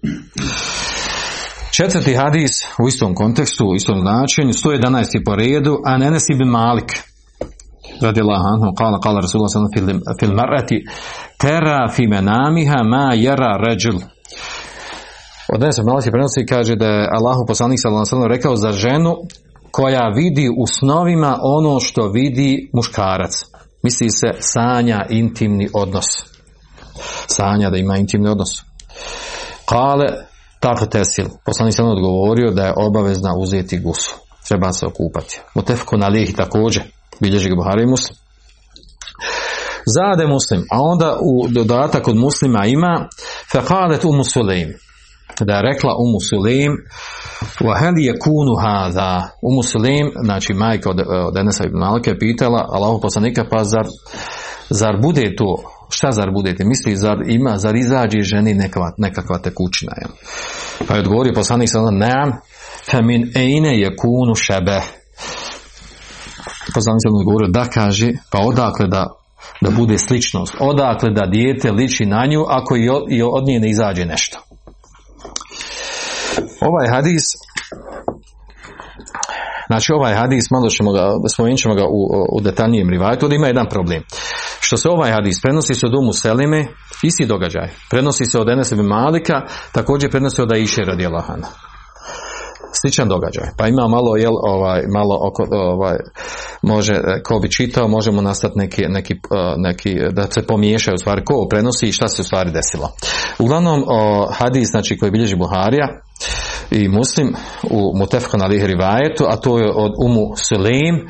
[1.71, 2.51] Četvrti hadis
[2.83, 5.25] u istom kontekstu, u istom značenju, 111.
[5.25, 7.03] po redu, a Nenes ibn Malik,
[8.01, 10.85] radi Allah anhu, kala, kala Rasulullah sallam fil, fil marati,
[11.41, 13.99] tera fi menamiha ma jara ređul.
[15.53, 19.15] Od Nenesa Malaki prenosi kaže da je Allahu poslanik sallam sallam rekao za ženu
[19.71, 23.31] koja vidi u snovima ono što vidi muškarac.
[23.83, 26.05] Misli se sanja intimni odnos.
[27.27, 28.63] Sanja da ima intimni odnos.
[29.65, 30.05] Kale,
[30.59, 31.25] tako tesil.
[31.45, 34.15] Poslanik sam odgovorio da je obavezna uzeti gusu.
[34.47, 35.41] Treba se okupati.
[35.55, 36.83] Mutefko na lijeh također
[37.19, 38.17] bilježi ga Buhari Muslim.
[39.85, 43.07] Zade Muslim, a onda u dodatak od Muslima ima
[43.53, 44.73] faqalet umu Suleim,
[45.39, 46.71] da je rekla umu Suleim
[47.61, 52.65] wa hel je kunu hada umu Suleim, znači majka od, od Enesa ibn Malike pitala
[52.69, 53.87] Allahu poslanika pa zar,
[54.69, 55.55] zar bude to
[55.89, 60.11] šta zar budete misli zar ima zar izađe ženi nekakva, nekakva tekućina jel?
[60.87, 62.31] pa je odgovorio poslanik sallam neam
[62.91, 64.83] fa min ejne je kunu šebeh
[66.73, 69.07] poslanik sam odgovorio da kaže, pa odakle da,
[69.61, 72.75] da bude sličnost, odakle da dijete liči na nju ako
[73.09, 74.39] i od, nje ne izađe nešto.
[76.61, 77.23] Ovaj hadis
[79.67, 81.01] Znači ovaj hadis, malo ćemo ga,
[81.75, 82.01] ga u,
[82.37, 84.03] u detaljnijem rivajtu, ima jedan problem.
[84.67, 86.67] Što se ovaj hadis prenosi se od Umu Selime,
[87.03, 87.69] isti događaj.
[87.89, 89.41] Prenosi se od Enes Malika,
[89.71, 91.49] također prenosi od Aisha radijallahu anha
[92.81, 93.47] sličan događaj.
[93.57, 95.97] Pa ima malo, jel, ovaj, malo oko, ovaj,
[96.61, 99.17] može, e, ko bi čitao, možemo nastati neki, neki, e,
[99.57, 102.91] neki, da se pomiješaju stvari ko prenosi i šta se u stvari desilo.
[103.39, 103.83] Uglavnom,
[104.31, 105.87] hadis, znači, koji bilježi Buharija,
[106.71, 111.07] i muslim u Mutefkan alihi rivajetu, a to je od Umu Sulim,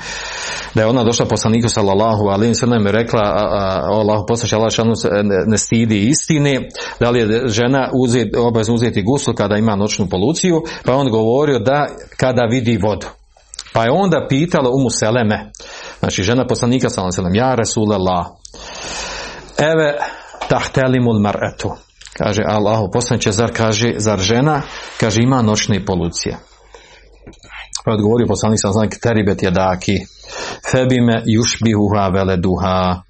[0.73, 3.21] da je ona došla poslaniku sallallahu alaihi sallam i rekla
[3.83, 4.71] Allahu poslanče Allah
[5.47, 10.63] ne, stidi istine, da li je žena uzet, obavezno uzeti gusul kada ima noćnu poluciju,
[10.83, 11.87] pa je on govorio da
[12.17, 13.07] kada vidi vodu.
[13.73, 15.51] Pa je onda pitala Umu Seleme,
[15.99, 18.25] znači žena poslanika sallallahu alaihi sallam, ja Rasulallah,
[19.57, 19.97] eve
[20.49, 21.86] tahtelimul mar'etu,
[22.17, 24.61] Kaže Allahu poslaniče, zar kaže, zar žena,
[24.99, 26.37] kaže ima noćne polucije.
[27.85, 29.97] Pa odgovorio poslanik sam znak teribet jadaki,
[30.71, 33.01] febime jušbihuha veleduha.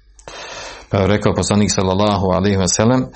[0.90, 3.06] Pa je rekao poslanik sallallahu alaihi wasallam,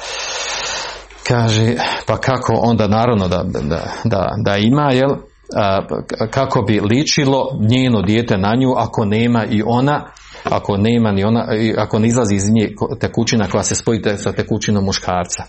[1.28, 1.74] kaže,
[2.06, 5.10] pa kako onda naravno da, da, da, da ima, jel,
[5.56, 5.86] a,
[6.30, 10.04] kako bi ličilo njeno dijete na nju ako nema i ona
[10.44, 11.46] ako nema ni ona,
[11.78, 15.44] ako ne izlazi iz nje tekućina koja se spoji sa tekućinom muškarca.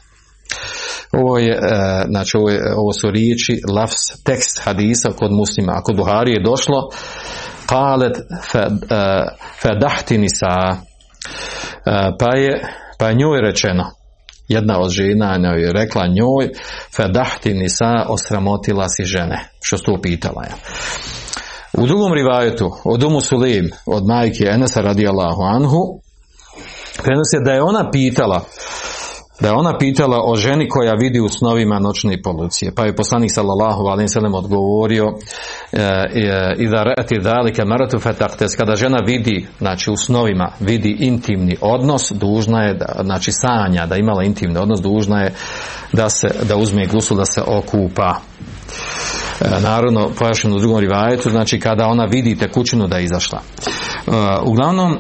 [1.12, 1.60] Ovo je, e,
[2.10, 5.72] znači ovo, je, ovo su riječi, lafs, tekst hadisa kod muslima.
[5.76, 6.90] A kod Buhari je došlo
[7.68, 8.16] qalet
[9.62, 10.78] fedahtini sa e,
[12.20, 12.62] pa je,
[13.00, 13.84] pa je njoj rečeno
[14.48, 16.50] jedna od žena je rekla njoj
[16.96, 20.52] fedahtini sa osramotila si žene što su upitala je.
[21.74, 26.00] U drugom rivajetu od Umu Sulim od majke Enesa radijallahu anhu
[27.04, 28.46] prenosi da je ona pitala
[29.40, 32.72] da je ona pitala o ženi koja vidi u snovima noćne polucije.
[32.76, 35.06] Pa je poslanik sallallahu alejhi ve odgovorio
[35.72, 40.98] e, e, i da rati dalike maratu fataktes kada žena vidi, znači u snovima vidi
[41.00, 45.34] intimni odnos, dužna je da znači sanja da imala intimni odnos, dužna je
[45.94, 48.16] da se da uzme gusul da se okupa.
[49.42, 53.40] E, naravno pojašnjeno u drugom rivajetu, znači kada ona vidi tekućinu da je izašla.
[54.46, 54.98] uglavnom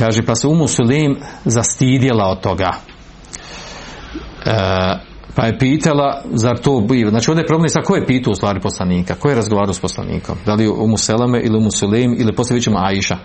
[0.00, 2.70] Kaže, pa se Umu Sulim zastidjela od toga.
[4.46, 4.52] E,
[5.34, 7.10] pa je pitala, zar to biva?
[7.10, 9.14] Znači ovdje je problem sa ko je pitao u stvari poslanika?
[9.14, 10.36] Ko je razgovarao s poslanikom?
[10.46, 13.16] Da li Umu Seleme ili Umu Sulim ili poslije vidimo Aisha?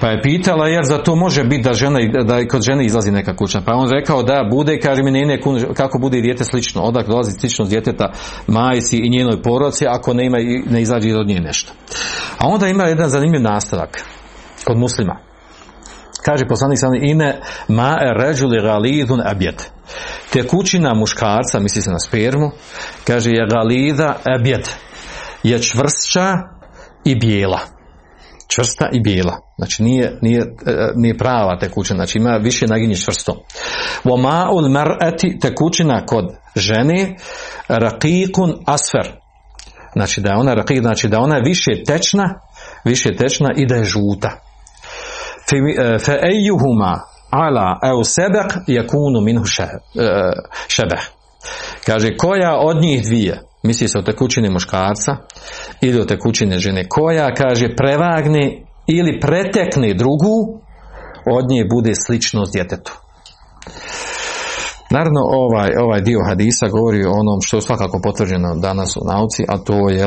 [0.00, 3.36] Pa je pitala jer za to može biti da žena da kod žene izlazi neka
[3.36, 3.60] kuća.
[3.64, 5.40] Pa on rekao da bude, kaže mi ne,
[5.74, 8.12] kako bude dijete slično, odak dolazi sličnost djeteta
[8.46, 10.38] majci i njenoj poroci ako ne ima
[10.70, 11.72] ne izađe od nje nešto.
[12.38, 14.04] A onda ima jedan zanimljiv nastavak
[14.64, 15.32] kod muslima.
[16.24, 19.70] Kaže poslanik sam ine ma ređuli galidun abjet.
[20.32, 22.50] Tekućina muškarca, misli se na spermu,
[23.06, 24.76] kaže je galida abjet.
[25.42, 26.38] Je čvršća
[27.04, 27.60] i bijela.
[28.48, 29.38] Čvrsta i bijela.
[29.58, 33.44] Znači nije, nije, e, nije prava tekućina, znači ima više naginje čvrsto.
[34.04, 36.24] Wa ma'ul mar'ati tekućina kod
[36.56, 37.16] žene
[37.68, 39.12] raqiqun asfer.
[39.92, 42.40] Znači da je ona raqiq, znači da ona je više tečna,
[42.84, 44.51] više tečna i da je žuta
[46.04, 49.44] fe ejuhuma ala eu sebek jakunu minhu
[50.68, 51.00] šebeh.
[51.86, 55.16] Kaže, koja od njih dvije, misli se o tekućine muškarca
[55.80, 60.60] ili o tekućine žene, koja, kaže, prevagne ili pretekne drugu,
[61.30, 62.92] od nje bude sličnost djetetu.
[64.90, 69.44] Naravno, ovaj, ovaj dio hadisa govori o onom što je svakako potvrđeno danas u nauci,
[69.48, 70.06] a to je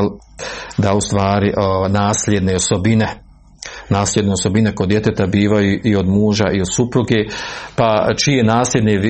[0.78, 1.54] da u stvari
[1.90, 3.24] nasljedne osobine
[3.90, 7.16] nasljedne osobine kod djeteta bivaju i od muža i od supruge,
[7.76, 9.02] pa čije nasljedne, e,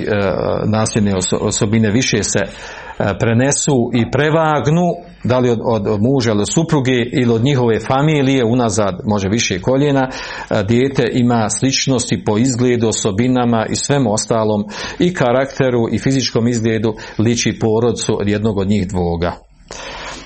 [0.66, 6.54] nasljedne osobine više se e, prenesu i prevagnu, da li od, od muža ili od
[6.54, 12.88] supruge ili od njihove familije, unazad može više koljena, e, dijete ima sličnosti po izgledu,
[12.88, 14.64] osobinama i svemu ostalom
[15.00, 19.32] i karakteru i fizičkom izgledu liči porodcu od jednog od njih dvoga.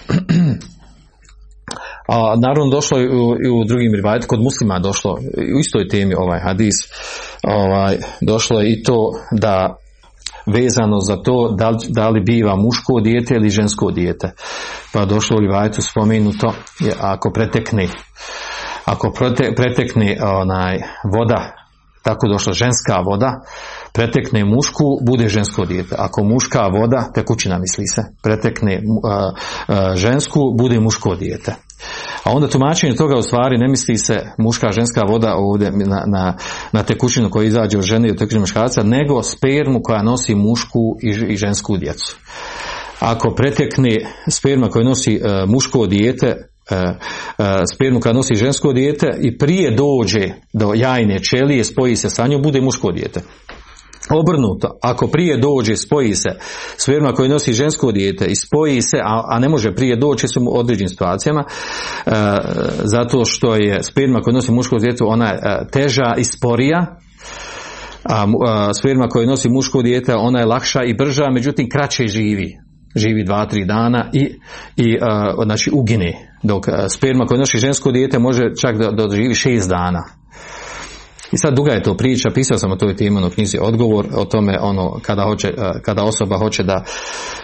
[2.11, 5.17] A naravno došlo u, i u drugim rivajetima, kod muslima došlo
[5.55, 6.75] u istoj temi ovaj hadis,
[7.43, 9.75] ovaj, došlo je i to da
[10.45, 14.31] vezano za to da li, da li biva muško dijete ili žensko dijete.
[14.93, 17.87] Pa došlo u rivajetu spomenuto je ako pretekne
[18.85, 19.13] ako
[19.55, 20.77] pretekne onaj
[21.13, 21.55] voda
[22.03, 23.41] tako došla ženska voda
[23.93, 25.95] pretekne mušku, bude žensko dijete.
[25.97, 28.81] Ako muška voda, tekućina misli se, pretekne
[29.95, 31.55] žensku, bude muško dijete.
[32.23, 36.37] A onda tumačenje toga u stvari ne misli se muška, ženska voda ovdje na, na,
[36.71, 40.97] na tekućinu koja izađe od žene i od tekućine muškarca, nego spermu koja nosi mušku
[41.01, 42.17] i, i žensku djecu.
[42.99, 43.95] ako pretekne
[44.29, 46.35] sperma koja nosi muško dijete
[47.73, 52.41] spermu kada nosi žensko dijete i prije dođe do jajne čelije, spoji se sa njom,
[52.41, 53.21] bude muško dijete.
[54.09, 56.29] Obrnuto, ako prije dođe, spoji se
[56.77, 60.41] sperma koji nosi žensko dijete i spoji se, a, a ne može prije doći su
[60.43, 62.11] u određenim situacijama, e,
[62.83, 66.99] zato što je sperma koji nosi muško dijete, ona je e, teža i sporija,
[68.03, 72.57] a, a sperma koja nosi muško dijete, ona je lakša i brža, međutim kraće živi.
[72.95, 74.23] Živi dva, tri dana i,
[74.75, 76.35] i a, znači ugine.
[76.43, 80.19] Dok sperma koja nosi žensko dijete može čak da, da živi šest dana
[81.31, 84.25] i sad duga je to priča, pisao sam o toj temi u knjizi odgovor o
[84.25, 86.83] tome ono kada, hoće, e, kada osoba hoće da,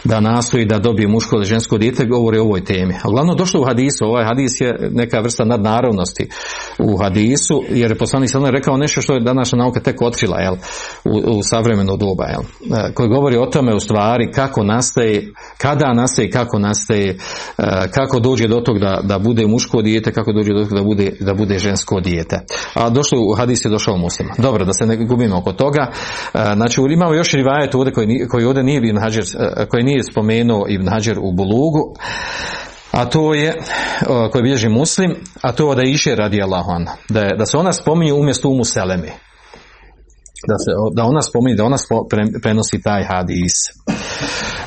[0.04, 2.94] da nastoji da dobije muško ili žensko dijete, govori o ovoj temi.
[3.04, 6.28] A uglavnom došlo u hadisu, ovaj hadis je neka vrsta nadnaravnosti
[6.80, 10.56] u hadisu, jer je poslanik sam rekao nešto što je današnja nauka tek otkrila jel,
[11.06, 15.94] u, u savremeno doba, jel, e, koji govori o tome u stvari kako nastaje, kada
[15.94, 17.18] nastaje, kako nastaje, e,
[17.92, 21.12] kako dođe do tog da, da bude muško dijete, kako dođe do tog da bude,
[21.20, 22.40] da bude žensko dijete.
[22.74, 24.34] A došlo u hadisu došao muslima.
[24.38, 25.92] Dobro, da se ne gubimo oko toga.
[26.34, 30.04] E, znači, imamo još rivajet ovdje koji, koji ovdje nije Ibn Hađer, e, koji nije
[30.04, 31.96] spomenuo Ibn Hađer u Bulugu,
[32.92, 33.56] a to je, e,
[34.32, 38.14] koji bilježi muslim, a to je da iše radi Allahom, da, da se ona spominje
[38.14, 39.12] umjesto umu Selemi.
[40.48, 42.08] Da, se, da ona spominje, da ona spo,
[42.42, 43.54] prenosi taj hadis.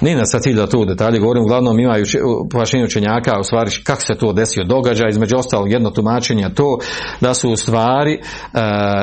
[0.00, 2.04] Nije nas sad da tu detalje govorim, uglavnom imaju
[2.50, 6.78] pojašnjenje učenjaka u stvari kako se to desio događaj, između ostalog jedno tumačenje to
[7.20, 8.18] da su u stvari e,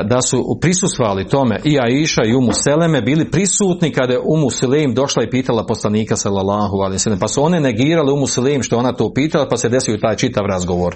[0.03, 4.93] da su prisustvali tome i Aisha i Umu Seleme bili prisutni kada je Umu Selem
[4.93, 8.93] došla i pitala poslanika sallallahu alejhi ve pa su one negirale Umu Selem što ona
[8.93, 10.95] to pitala pa se desio taj čitav razgovor.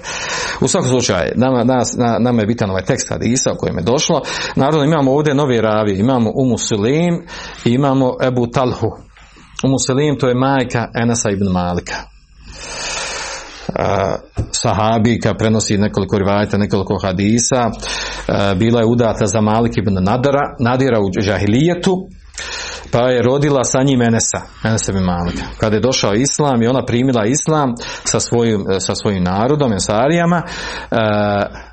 [0.61, 3.83] U svakom slučaju nama, nas, na, nama je bitan ovaj tekst hadisa o kojem je
[3.83, 4.21] došlo.
[4.55, 7.15] Naravno imamo ovdje nove ravi, imamo Umu Selem
[7.65, 9.09] i imamo Ebu Talhu.
[9.63, 11.95] Umu Selim to je majka Enasa ibn Malika.
[14.51, 17.71] Sahabika prenosi nekoliko rivajta, nekoliko hadisa
[18.55, 22.07] bila je udata za Malik ibn Nadara Nadira u Žahilijetu
[22.91, 25.43] pa je rodila sa njim Enesa Enesa ibn Malika.
[25.59, 30.97] Kada je došao Islam i ona primila Islam sa svojim, sa svojim narodom Ensarijama uh,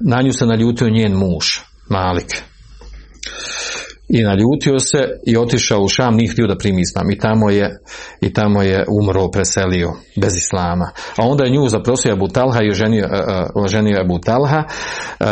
[0.00, 1.46] na nju se naljutio njen muž
[1.88, 2.42] Malik
[4.08, 7.78] i naljutio se i otišao u Šam, nije htio da primi islam i tamo je,
[8.20, 10.90] i tamo je umro, preselio bez islama.
[11.16, 14.64] A onda je nju zaprosio Abu Talha i oženio, uh, oženio Abu Talha
[15.20, 15.26] uh,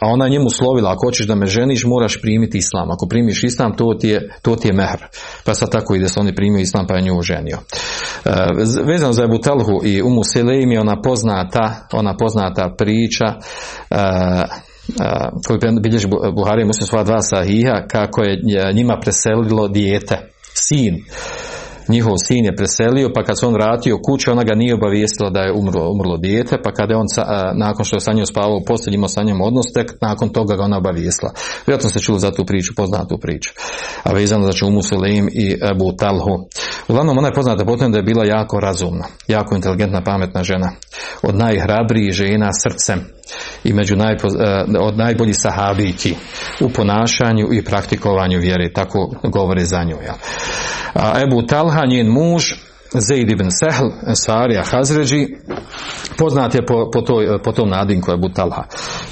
[0.00, 2.90] a ona njemu slovila, ako hoćeš da me ženiš, moraš primiti islam.
[2.90, 5.06] Ako primiš islam, to ti je, to ti je mehr.
[5.44, 7.58] Pa sad tako ide se oni primio islam, pa je nju ženio.
[8.24, 8.32] Uh,
[8.86, 13.26] vezano za Abu Talhu i Umu Seleim je ona poznata, ona poznata priča
[15.46, 18.42] koji bilježi Buhari i muslim sva dva sahiha, kako je
[18.74, 20.18] njima preselilo dijete,
[20.54, 21.04] sin.
[21.88, 25.40] Njihov sin je preselio, pa kad se on vratio kuće, ona ga nije obavijestila da
[25.40, 27.06] je umrlo, umrlo dijete, pa kada je on,
[27.54, 30.78] nakon što je sa njom spavao u sa njom odnos, tek nakon toga ga ona
[30.78, 31.32] obavijestila.
[31.66, 33.50] Vjerojatno ste čuli za tu priču, poznatu priču.
[34.02, 36.48] A vezano znači Umu Suleim i Ebu Talhu.
[36.88, 40.72] Uglavnom, ona je poznata potom da je bila jako razumna, jako inteligentna, pametna žena.
[41.22, 43.15] Od najhrabrijih žena srcem
[43.64, 44.28] i među najpo,
[44.80, 46.14] od najboljih sahabiki
[46.60, 49.96] u ponašanju i praktikovanju vjere, tako govore za nju.
[50.06, 50.14] Ja.
[51.22, 52.52] Ebu Talha, njen muž,
[52.92, 55.26] Zaid ibn Sehl, Sarija Hazređi,
[56.18, 58.62] poznat je po, po, toj, po tom nadinku Ebu Talha.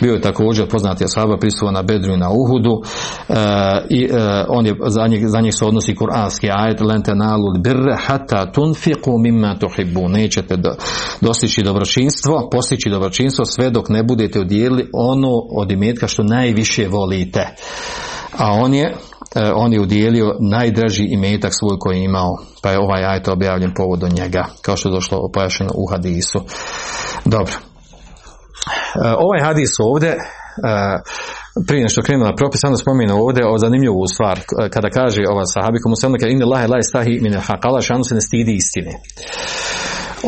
[0.00, 2.82] Bio je također poznat je sahaba pristuva na Bedru i na Uhudu
[3.28, 3.34] e,
[3.90, 7.96] i e, on je, za njih, za njih se odnosi kuranski ajet lente nalu birre
[8.06, 10.70] hata tunfiku mimma tuhibu nećete do,
[11.20, 17.48] dostići dobročinstvo postići dobročinstvo sve dok ne budete udijeli ono od imetka što najviše volite
[18.38, 18.94] a on je
[19.54, 24.10] on je udjelio najdraži imetak svoj koji je imao, pa je ovaj ajet objavljen povodom
[24.10, 26.40] njega, kao što je došlo pojašeno u hadisu.
[27.24, 27.54] Dobro.
[29.18, 30.16] Ovaj hadis ovdje,
[31.66, 35.78] prije nešto krenuo na propis, onda spomenu ovdje o zanimljivu stvar, kada kaže ova sahabi,
[35.82, 38.92] komu se onda kaže, inne lahe laje stahi mine hakala, šanu se ne stidi istine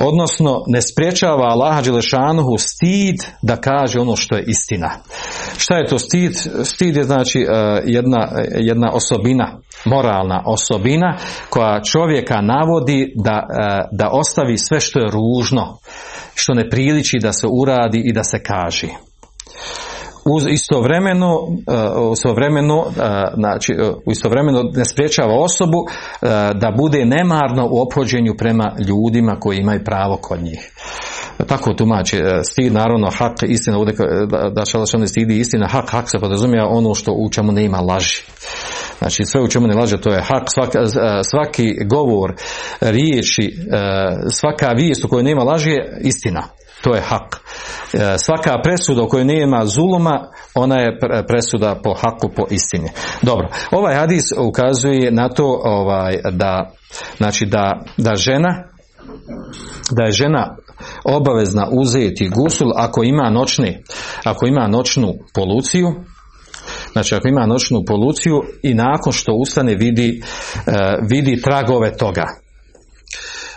[0.05, 4.91] odnosno ne spriječava Allaha Đelešanuhu stid da kaže ono što je istina.
[5.59, 6.33] Šta je to stid?
[6.65, 7.47] Stid je znači
[7.85, 11.17] jedna, jedna osobina, moralna osobina
[11.51, 13.47] koja čovjeka navodi da,
[13.93, 15.79] da ostavi sve što je ružno,
[16.35, 18.89] što ne priliči da se uradi i da se kaže
[20.27, 21.39] uz istovremeno,
[22.13, 22.95] istovremeno, uh,
[23.35, 25.79] znači, uh, istovremeno ne spriječava osobu
[26.55, 30.71] da bude nemarno u ophođenju prema ljudima koji imaju pravo kod njih.
[31.47, 33.95] Tako tumači, stid naravno hak, istina, ovdje,
[34.55, 38.23] da, šalaš stidi istina, hak, hak se podrazumija ono što u čemu ne ima laži.
[38.99, 40.79] Znači sve u čemu ne laže to je hak, svaka,
[41.31, 42.35] svaki govor,
[42.81, 43.57] riječi,
[44.33, 46.43] svaka vijest u kojoj nema laži je istina.
[46.83, 47.41] To je hak.
[48.19, 50.99] Svaka presuda u kojoj nema zuluma, ona je
[51.29, 52.89] presuda po haku, po istini.
[53.23, 56.71] Dobro, ovaj hadis ukazuje na to ovaj, da,
[57.17, 58.65] znači da, da žena
[59.91, 60.57] da je žena
[61.05, 63.83] obavezna uzeti gusul ako ima noćni,
[64.25, 65.95] ako ima noćnu poluciju,
[66.93, 70.23] znači ako ima noćnu poluciju i nakon što ustane vidi,
[70.67, 70.73] e,
[71.11, 72.25] vidi tragove toga.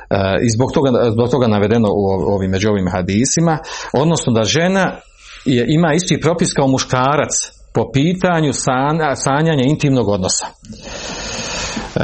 [0.10, 3.58] E, I zbog toga, zbog toga navedeno u ovim među ovim hadisima,
[3.94, 4.96] odnosno da žena
[5.46, 8.52] je, ima isti propis kao muškarac po pitanju
[9.16, 10.46] sanjanja intimnog odnosa.
[11.96, 12.02] E,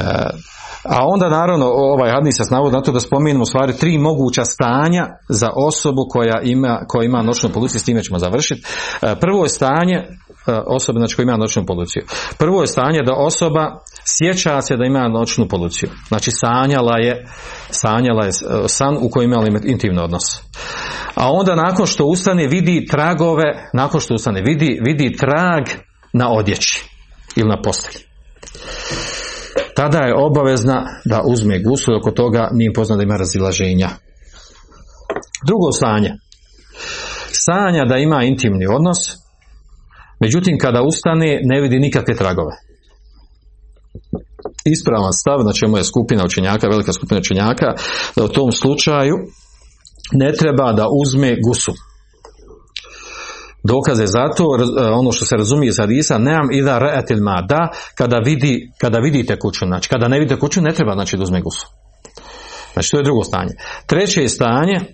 [0.83, 4.45] a onda naravno ovaj hadis se navodi na to da spominjemo u stvari tri moguća
[4.45, 8.61] stanja za osobu koja ima, koja ima noćnu policiju, s time ćemo završiti.
[9.01, 10.07] E, prvo je stanje
[10.67, 12.03] osobe znači koja ima noćnu policiju.
[12.37, 13.79] Prvo je stanje da osoba
[14.17, 15.89] sjeća se da ima noćnu policiju.
[16.07, 17.25] Znači sanjala je,
[17.69, 20.23] sanjala je e, san u kojem imala intimni odnos.
[21.15, 25.63] A onda nakon što ustane vidi tragove, nakon što ustane vidi, vidi trag
[26.13, 26.83] na odjeći
[27.35, 28.05] ili na postelji
[29.75, 33.89] tada je obavezna da uzme gusul, oko toga nije poznat da ima razilaženja.
[35.45, 36.11] Drugo stanje.
[37.31, 38.97] Sanja da ima intimni odnos,
[40.19, 42.51] međutim kada ustane ne vidi nikakve tragove.
[44.65, 47.73] Ispravan stav, na čemu je skupina učenjaka, velika skupina učenjaka,
[48.15, 49.15] da u tom slučaju
[50.13, 51.73] ne treba da uzme gusul
[53.67, 57.69] dokaze za to, e, ono što se razumije iz hadisa, nemam ida re'atil ma, da,
[57.95, 61.41] kada, vidi, kada vidite kuću, znači kada ne vidite kuću, ne treba znači da uzme
[61.41, 61.67] gusu.
[62.73, 63.53] Znači to je drugo stanje.
[63.85, 64.85] Treće je stanje, e,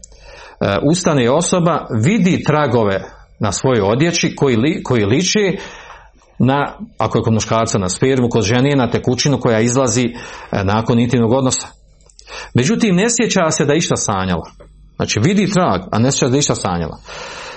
[0.91, 3.03] ustane osoba, vidi tragove
[3.41, 5.57] na svojoj odjeći koji, li, koji liči
[6.39, 10.99] na, ako je kod muškarca na spermu, kod ženije na tekućinu koja izlazi e, nakon
[10.99, 11.67] intimnog odnosa.
[12.53, 14.45] Međutim, ne sjeća se da išta sanjala.
[14.95, 16.97] Znači vidi trag, a ne sjeća da išta sanjala.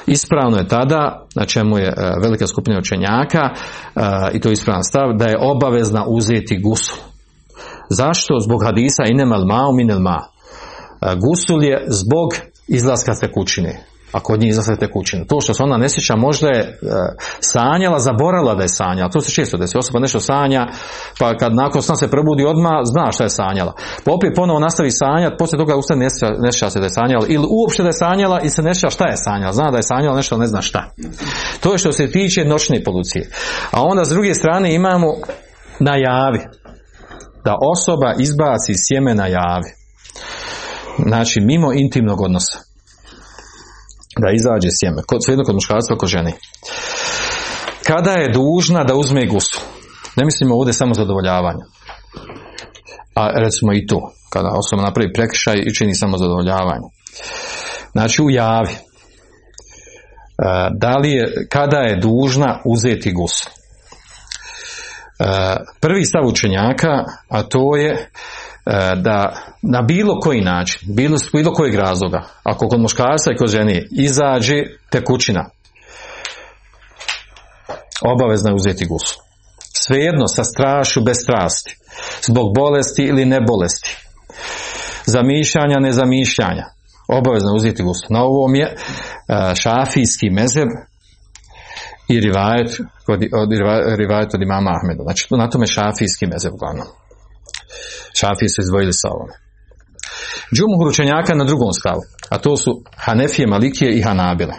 [0.06, 4.00] Ispravno je tada, na čemu je e, velika skupina učenjaka, e,
[4.32, 6.98] i to je ispravan stav, da je obavezna uzeti gusul.
[7.90, 8.40] Zašto?
[8.40, 10.20] Zbog hadisa inemal ma minel ma.
[11.00, 12.34] Gusul je zbog
[12.68, 15.26] izlaska tekućine a kod njih izlaze tekućine.
[15.26, 16.74] To što se ona ne sjeća možda je e,
[17.40, 19.10] sanjala, zaborala da je sanjala.
[19.10, 19.78] To se često desi.
[19.78, 20.66] Osoba nešto sanja,
[21.18, 23.72] pa kad nakon sna se probudi odmah, zna šta je sanjala.
[24.04, 26.08] Pa opet ponovo nastavi sanjati, poslije toga ustane
[26.38, 27.26] ne sjeća se da je sanjala.
[27.28, 29.52] Ili uopće da je sanjala i se ne sjeća šta je sanjala.
[29.52, 30.90] Zna da je sanjala nešto, ne zna šta.
[31.60, 33.30] To je što se tiče noćne polucije.
[33.70, 35.06] A onda s druge strane imamo
[35.80, 36.40] najavi.
[37.44, 39.70] Da osoba izbaci sjeme na javi.
[41.06, 42.63] Znači, mimo intimnog odnosa
[44.22, 46.32] da izađe sjeme, kod, svejedno kod muškarstva, kod žene.
[47.86, 49.60] Kada je dužna da uzme gusu?
[50.16, 51.64] Ne mislimo ovdje samo zadovoljavanje.
[53.14, 56.88] A recimo i to, kada osoba napravi prekršaj i čini samo zadovoljavanje.
[57.92, 58.72] Znači u javi.
[58.72, 58.78] E,
[60.78, 63.50] da li je, kada je dužna uzeti gusu?
[65.18, 65.24] E,
[65.80, 68.10] prvi stav učenjaka, a to je
[68.96, 73.82] da na bilo koji način, bilo, bilo kojeg razloga, ako kod muškarca i kod žene
[73.90, 75.50] izađe tekućina,
[78.02, 79.18] obavezno je uzeti gusu.
[79.76, 81.76] Svejedno sa strašu bez strasti,
[82.22, 83.96] zbog bolesti ili ne bolesti,
[85.06, 86.64] zamišljanja, nezamišljanja,
[87.08, 88.06] obavezno je uzeti gusu.
[88.10, 88.74] Na ovom je e,
[89.54, 90.68] šafijski mezeb
[92.08, 93.20] i rivajet, od,
[93.96, 95.02] rivajet od imama Ahmeda.
[95.02, 96.86] Znači, na tome šafijski mezeb uglavnom.
[98.20, 99.32] Šafije su izdvojili sa ovome.
[100.54, 104.54] Džumhur učenjaka na drugom stavu, a to su Hanefije, Malikije i Hanabile.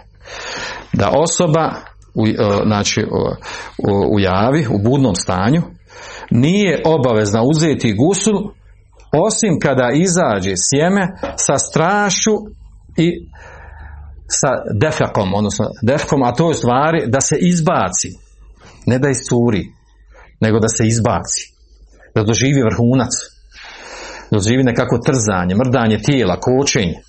[0.93, 1.71] Da osoba
[2.15, 2.33] u, e,
[2.65, 5.61] znači, u, u javi, u budnom stanju,
[6.31, 8.51] nije obavezna uzeti gusul
[9.27, 12.31] osim kada izađe sjeme sa strašću
[12.97, 13.29] i
[14.27, 14.49] sa
[14.81, 18.09] defekom, odnosno defkom, a to je stvari da se izbaci,
[18.85, 19.63] ne da iscuri,
[20.41, 21.55] nego da se izbaci
[22.15, 23.13] da doživi vrhunac,
[24.35, 26.99] doživi nekako trzanje, mrdanje tijela, kočenje.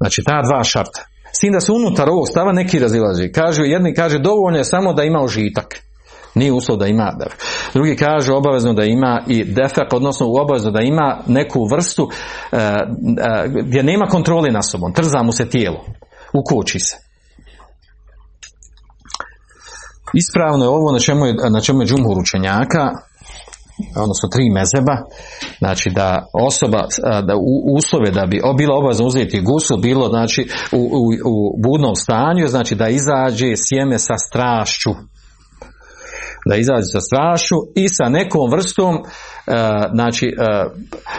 [0.00, 1.02] Znači ta dva šarta.
[1.32, 3.32] S tim da se unutar ovog stava neki razilazi.
[3.32, 5.80] Kažu, jedni kaže dovoljno je samo da ima užitak.
[6.34, 7.44] Nije uslov da ima defek.
[7.74, 12.10] Drugi kažu obavezno da ima i defek, odnosno obavezno da ima neku vrstu
[12.52, 12.82] e, e,
[13.48, 14.92] gdje nema kontroli na sobom.
[14.92, 15.84] Trza mu se tijelo.
[16.32, 16.96] Ukoči se.
[20.14, 22.90] Ispravno je ovo na čemu je, na čemu je džumhur učenjaka,
[23.96, 24.96] odnosno tri mezeba,
[25.58, 26.82] znači da osoba,
[27.28, 31.94] da u, uslove da bi bila obavezno uzeti gusu, bilo znači u, u, u budnom
[31.94, 34.90] stanju, znači da izađe sjeme sa strašću.
[36.48, 38.98] da izađe sa strašu i sa nekom vrstom
[39.94, 40.26] znači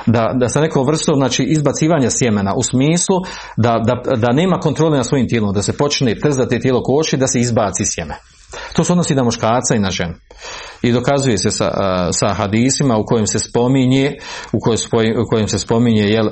[0.05, 3.17] da, da sa nekom vrstom znači izbacivanja sjemena u smislu
[3.57, 7.27] da, da, da nema kontrole na svojim tijelom, da se počne trzati tijelo koši da
[7.27, 8.15] se izbaci sjeme.
[8.73, 10.13] To se odnosi na muškarca i na ženu.
[10.81, 11.69] I dokazuje se sa,
[12.11, 14.17] sa hadisima u kojem se spominje,
[14.51, 16.29] u kojem, u kojem se spominje jel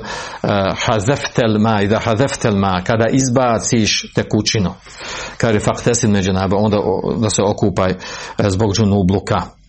[0.86, 4.70] hazeftel ma i da hazeftel ma kada izbaciš tekućinu.
[5.36, 6.78] Kaže faktesin među onda
[7.16, 7.96] da se okupaj e,
[8.50, 9.59] zbog džunubluka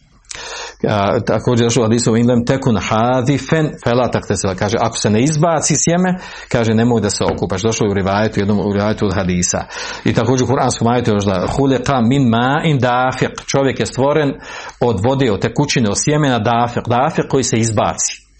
[0.87, 4.55] a, također došlo hadisu indem tekun hadifen fela taktesila.
[4.55, 6.19] Kaže, ako se ne izbaci sjeme,
[6.49, 7.61] kaže, nemoj da se okupaš.
[7.61, 9.63] Došlo je u rivajetu, jednom u rivajetu od hadisa.
[10.05, 13.45] I također u kuranskom ajetu još da huleka min ma in dafiq.
[13.45, 14.31] Čovjek je stvoren
[14.79, 16.87] od vode, od tekućine, od sjemena dafiq.
[16.87, 18.31] Dafiq koji se izbaci.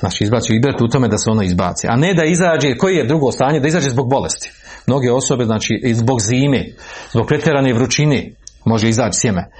[0.00, 1.86] Znači izbaci ibret u tome da se ono izbaci.
[1.90, 4.50] A ne da izađe, koji je drugo stanje, da izađe zbog bolesti.
[4.86, 6.64] Mnoge osobe, znači, zbog zime,
[7.12, 8.32] zbog pretjerane vrućine,
[8.68, 9.50] može izaći sjeme.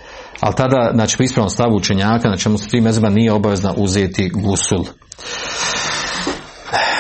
[0.41, 4.31] Ali tada, znači, po ispravnom stavu učenjaka, na čemu se tri mezba nije obavezna uzeti
[4.35, 4.85] gusul.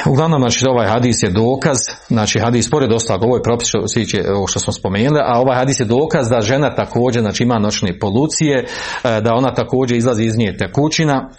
[0.06, 1.78] Uglavnom, znači, ovaj hadis je dokaz,
[2.08, 3.78] znači, hadis, pored ostalog, ovo je propis što,
[4.36, 7.98] ovo što smo spomenuli, a ovaj hadis je dokaz da žena također, znači, ima noćne
[7.98, 11.30] polucije, e, da ona također izlazi iz nje tekućina,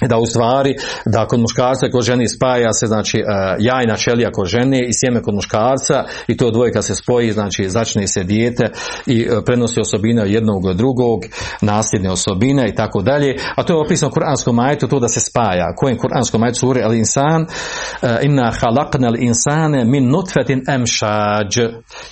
[0.00, 0.74] da u stvari
[1.06, 3.22] da kod muškarca kod žene spaja se znači e,
[3.58, 7.68] jajna ćelija kod žene i sjeme kod muškarca i to dvoje kad se spoji znači
[7.68, 8.64] začne se dijete
[9.06, 11.20] i e, prenosi osobine jednog od drugog
[11.60, 13.34] nasljedne osobine i tako dalje.
[13.56, 15.74] A to je opisano u kuranskom majetu to da se spaja.
[15.76, 17.46] Kojem kuranskom majetu suri al insan e,
[18.22, 21.58] inna halakna insane min nutfetin emšađ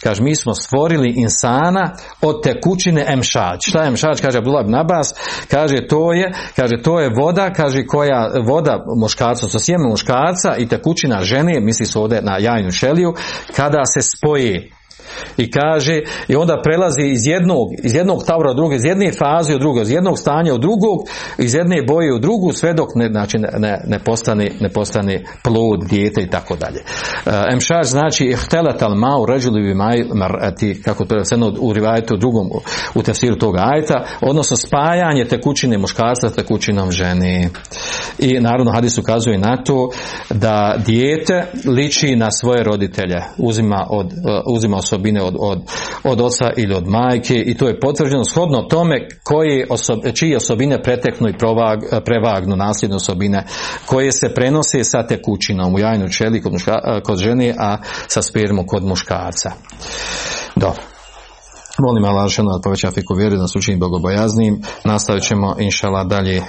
[0.03, 5.14] kaže mi smo stvorili insana od tekućine emšađ šta je emšađ kaže Abdullah ibn Abbas.
[5.51, 10.57] Kaže to je kaže to je voda kaže kaže koja voda muškarca, sa sjeme muškarca
[10.59, 13.14] i tekućina žene, misli se ovdje na jajnu šeliju,
[13.57, 14.70] kada se spoje
[15.37, 19.55] i kaže i onda prelazi iz jednog iz jednog tavra u drugo, iz jedne faze
[19.55, 20.99] u drugo, iz jednog stanja u drugog,
[21.39, 25.85] iz jedne boje u drugu sve dok ne, znači, ne, ne, postane, ne postane plod,
[25.91, 26.81] dijete i tako dalje.
[27.27, 29.75] E, Emšaž znači ihtelatal mau ređuli
[30.15, 31.23] marati, kako to je
[31.61, 32.51] u rivajetu u drugom
[32.95, 37.49] u tefsiru toga ajta, odnosno spajanje tekućine muškarca s tekućinom žene.
[38.19, 39.91] I naravno hadis ukazuje na to
[40.31, 44.77] da dijete liči na svoje roditelje, uzima od, e, uzima
[45.22, 45.59] od, od,
[46.05, 50.82] od oca ili od majke i to je potvrđeno shodno tome koje osob, čije osobine
[50.82, 53.46] preteknu i provag, prevagnu nasljedne osobine
[53.86, 57.76] koje se prenose sa tekućinom u jajnu čeli kod, muška, kod žene, a
[58.07, 59.50] sa spermom kod muškarca.
[60.57, 60.82] Dobro.
[61.78, 64.62] Molim Allah da poveća fiku vjeru, da nas učini bogobojaznim.
[64.84, 66.42] Nastavit ćemo, inšala, dalje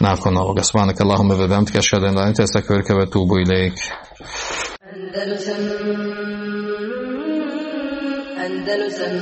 [0.00, 0.62] nakon ovoga.
[0.62, 2.92] Svanak Allahume ve bemtke, šeden da ente sakvirke
[8.50, 9.18] அந்தனுசன்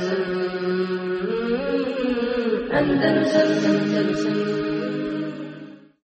[2.71, 4.58] அந்தனுசன் அந்தனுசன்